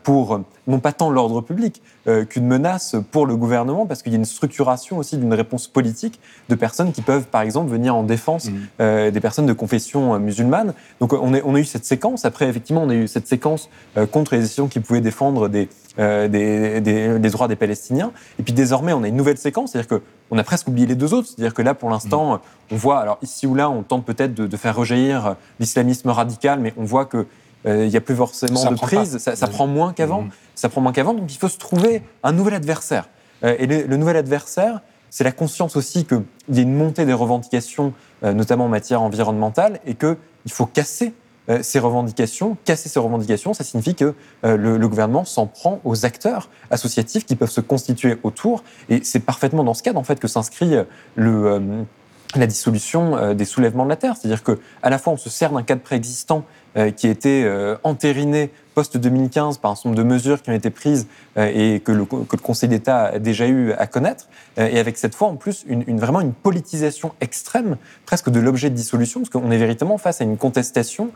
[0.02, 4.12] pour euh, non pas tant l'ordre public euh, qu'une menace pour le gouvernement, parce qu'il
[4.12, 7.94] y a une structuration aussi d'une réponse politique de personnes qui peuvent, par exemple, venir
[7.96, 8.48] en défense
[8.80, 10.72] euh, des personnes de confession musulmane.
[11.00, 12.24] Donc on, est- on a eu cette séquence.
[12.24, 13.68] Après, effectivement, on a eu cette séquence
[14.12, 18.12] contre les décisions qui pouvaient défendre des, euh, des, des- les droits des Palestiniens.
[18.38, 20.96] Et puis désormais, on a une nouvelle séquence, c'est-à-dire que on a presque oublié les
[20.96, 21.28] deux autres.
[21.28, 22.40] C'est-à-dire que là, pour l'instant,
[22.72, 26.58] on voit, alors ici ou là, on tente peut-être de, de faire rejaillir l'islamisme radical,
[26.60, 27.26] mais on voit que
[27.66, 29.18] il n'y a plus forcément Ça de prise, pas.
[29.18, 29.52] ça, ça Mhm.
[29.52, 30.24] prend moins qu'avant.
[30.54, 33.08] Ça prend moins qu'avant, donc il faut se trouver un nouvel adversaire.
[33.44, 37.04] Euh, et le, le nouvel adversaire, c'est la conscience aussi qu'il y a une montée
[37.04, 37.92] des revendications,
[38.24, 40.16] euh, notamment en matière environnementale, et qu'il
[40.50, 41.12] faut casser
[41.48, 42.56] euh, ces revendications.
[42.64, 44.14] Casser ces revendications, ça signifie que
[44.44, 48.64] euh, le, le gouvernement s'en prend aux acteurs associatifs qui peuvent se constituer autour.
[48.88, 51.60] Et c'est parfaitement dans ce cadre en fait que s'inscrit euh, le euh,
[52.40, 55.30] la dissolution euh, des soulèvements de la terre, c'est-à-dire que à la fois on se
[55.30, 56.44] sert d'un cadre préexistant
[56.76, 60.50] euh, qui a été euh, entériné post 2015 par un certain nombre de mesures qui
[60.50, 61.06] ont été prises
[61.38, 64.28] et que le, que le Conseil d'État a déjà eu à connaître,
[64.58, 68.68] et avec cette fois en plus une, une- vraiment une politisation extrême presque de l'objet
[68.68, 71.10] de dissolution, parce qu'on est véritablement face à une contestation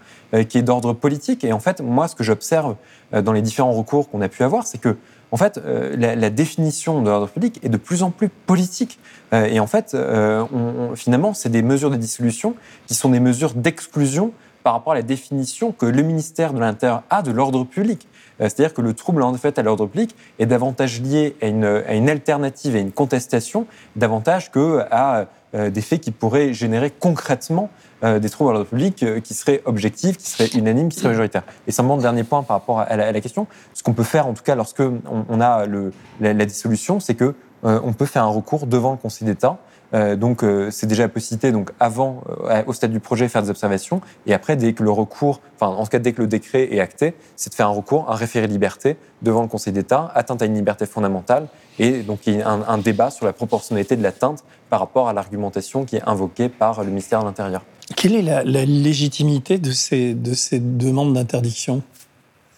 [0.48, 1.44] qui est d'ordre politique.
[1.44, 2.76] Et en fait, moi, ce que j'observe
[3.12, 4.96] dans les différents recours qu'on a pu avoir, c'est que
[5.32, 8.98] en fait, euh, la, la définition de l'ordre public est de plus en plus politique.
[9.32, 12.54] Euh, et en fait, euh, on- on- finalement, c'est des mesures de dissolution
[12.86, 17.02] qui sont des mesures d'exclusion par rapport à la définition que le ministère de l'Intérieur
[17.10, 18.06] a de l'ordre public.
[18.40, 21.64] Euh, C'est-à-dire que le trouble en fait à l'ordre public est davantage lié à une,
[21.64, 23.66] à une alternative, à une contestation,
[23.96, 27.70] davantage que à des faits qui pourraient générer concrètement
[28.02, 31.10] euh, des troubles à l'ordre public euh, qui seraient objectifs, qui seraient unanimes, qui seraient
[31.10, 31.42] majoritaires.
[31.66, 34.42] Et simplement, dernier point par rapport à la, question, ce qu'on peut faire, en tout
[34.42, 37.34] cas, lorsque on, a le, la, la dissolution, c'est que
[37.64, 39.58] euh, on peut faire un recours devant le Conseil d'État.
[39.92, 43.42] Euh, donc, euh, c'est déjà la possibilité, donc avant, euh, au stade du projet, faire
[43.42, 46.28] des observations, et après, dès que le recours, enfin, en tout cas, dès que le
[46.28, 50.12] décret est acté, c'est de faire un recours, un référé liberté devant le Conseil d'État,
[50.14, 53.32] atteinte à une liberté fondamentale, et donc il y a un, un débat sur la
[53.32, 57.64] proportionnalité de l'atteinte par rapport à l'argumentation qui est invoquée par le ministère de l'Intérieur.
[57.96, 61.82] Quelle est la, la légitimité de ces, de ces demandes d'interdiction?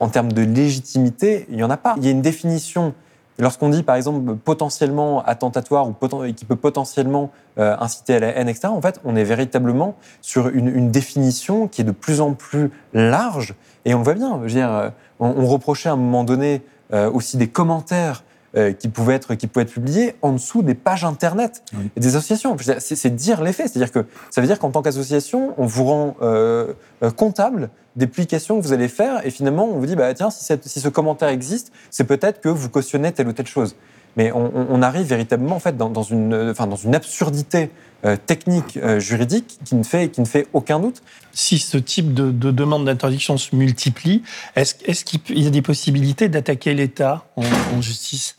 [0.00, 1.94] En termes de légitimité, il n'y en a pas.
[1.96, 2.92] Il y a une définition.
[3.38, 5.94] Lorsqu'on dit, par exemple, potentiellement attentatoire ou
[6.32, 10.48] qui peut potentiellement euh, inciter à la haine, etc., en fait, on est véritablement sur
[10.48, 13.54] une, définition qui est de plus en plus large.
[13.84, 14.36] Et on voit bien.
[14.36, 16.62] Je veux dire, euh, on, on reprochait à un moment donné
[16.92, 18.22] euh, aussi des commentaires
[18.56, 21.62] euh, qui pouvaient être qui pouvaient être publiés en dessous des pages internet
[21.96, 22.56] des associations.
[22.78, 26.16] C'est dire les faits, c'est-à-dire que ça veut dire qu'en tant qu'association, on vous rend
[26.22, 26.72] euh,
[27.02, 30.30] euh, comptable des publications que vous allez faire et finalement on vous dit bah tiens
[30.30, 33.74] si, cette- si ce commentaire existe, c'est peut-être que vous cautionnez telle ou telle chose.
[34.16, 37.70] Mais on, on- arrive véritablement en fait dans, dans une euh, enfin dans une absurdité
[38.04, 41.02] euh, technique euh, juridique qui ne fait qui ne fait aucun doute.
[41.32, 44.22] Si ce type de, de demande d'interdiction se multiplie,
[44.54, 47.42] est-ce est-ce qu'il y a des possibilités d'attaquer l'État en,
[47.74, 48.36] en justice?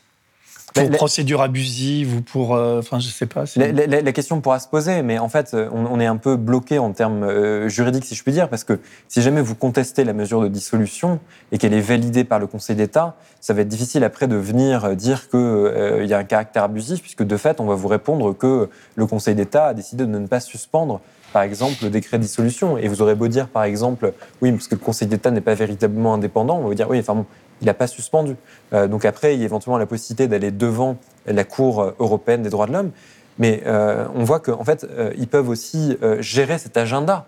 [0.73, 3.43] Pour la- procédure abusive ou pour, euh, enfin, je sais pas.
[3.55, 6.05] La, la- la- la question pourra se poser, mais en fait, euh, on, on est
[6.05, 9.41] un peu bloqué en termes euh, juridiques, si je puis dire, parce que si jamais
[9.41, 11.19] vous contestez la mesure de dissolution
[11.51, 14.85] et qu'elle est validée par le Conseil d'État, ça va être difficile après de venir
[14.85, 18.33] euh, dire qu'il y a un caractère abusif, puisque de fait, on va vous répondre
[18.35, 21.01] que le Conseil d'État a décidé de ne pas suspendre
[21.31, 22.77] par exemple, le décret de dissolution.
[22.77, 24.13] Et vous aurez beau dire, par exemple,
[24.43, 26.99] oui, parce que le Conseil d'État n'est pas véritablement indépendant, on va vous dire, oui,
[26.99, 27.25] enfin bon,
[27.63, 28.35] il n'a pas suspendu.
[28.73, 32.49] Euh, donc après, il y a éventuellement la possibilité d'aller devant la Cour européenne des
[32.49, 32.91] droits de l'homme.
[33.39, 37.25] Mais euh, on voit qu'en fait, euh, ils peuvent aussi euh, gérer cet agenda.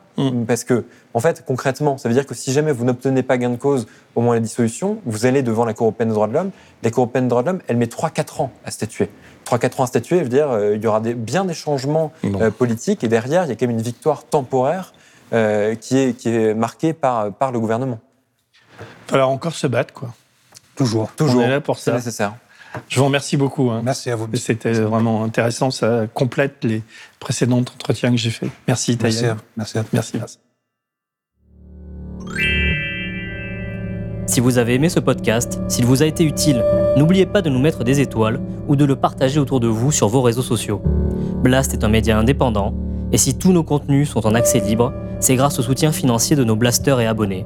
[0.47, 3.49] Parce que, en fait, concrètement, ça veut dire que si jamais vous n'obtenez pas gain
[3.49, 6.27] de cause au moment de la dissolution, vous allez devant la Cour européenne des droits
[6.27, 6.51] de l'homme.
[6.83, 9.09] La Cour européenne des droits de l'homme, elle met 3-4 ans à statuer.
[9.45, 12.49] 3-4 ans à statuer, veut dire euh, il y aura des, bien des changements euh,
[12.49, 14.93] politiques et derrière, il y a quand même une victoire temporaire
[15.33, 17.99] euh, qui, est, qui est marquée par, par le gouvernement.
[19.09, 20.13] Il va encore se battre, quoi.
[20.75, 21.09] Toujours.
[21.15, 21.41] Toujours.
[21.41, 21.97] On est là pour C'est ça.
[21.97, 22.33] nécessaire.
[22.89, 23.69] Je vous remercie beaucoup.
[23.71, 23.81] hein.
[23.83, 24.27] Merci à vous.
[24.33, 25.71] C'était vraiment intéressant.
[25.71, 26.83] Ça complète les
[27.19, 28.49] précédents entretiens que j'ai faits.
[28.67, 29.31] Merci, Merci Taïa.
[29.33, 29.89] à- merci à toi.
[29.93, 30.17] Merci.
[30.17, 30.37] merci.
[34.27, 36.63] Si vous avez aimé ce podcast, s'il vous a été utile,
[36.97, 40.09] n'oubliez pas de nous mettre des étoiles ou de le partager autour de vous sur
[40.09, 40.81] vos réseaux sociaux.
[41.43, 42.73] Blast est un média indépendant,
[43.11, 46.43] et si tous nos contenus sont en accès libre, c'est grâce au soutien financier de
[46.43, 47.45] nos blasters et abonnés.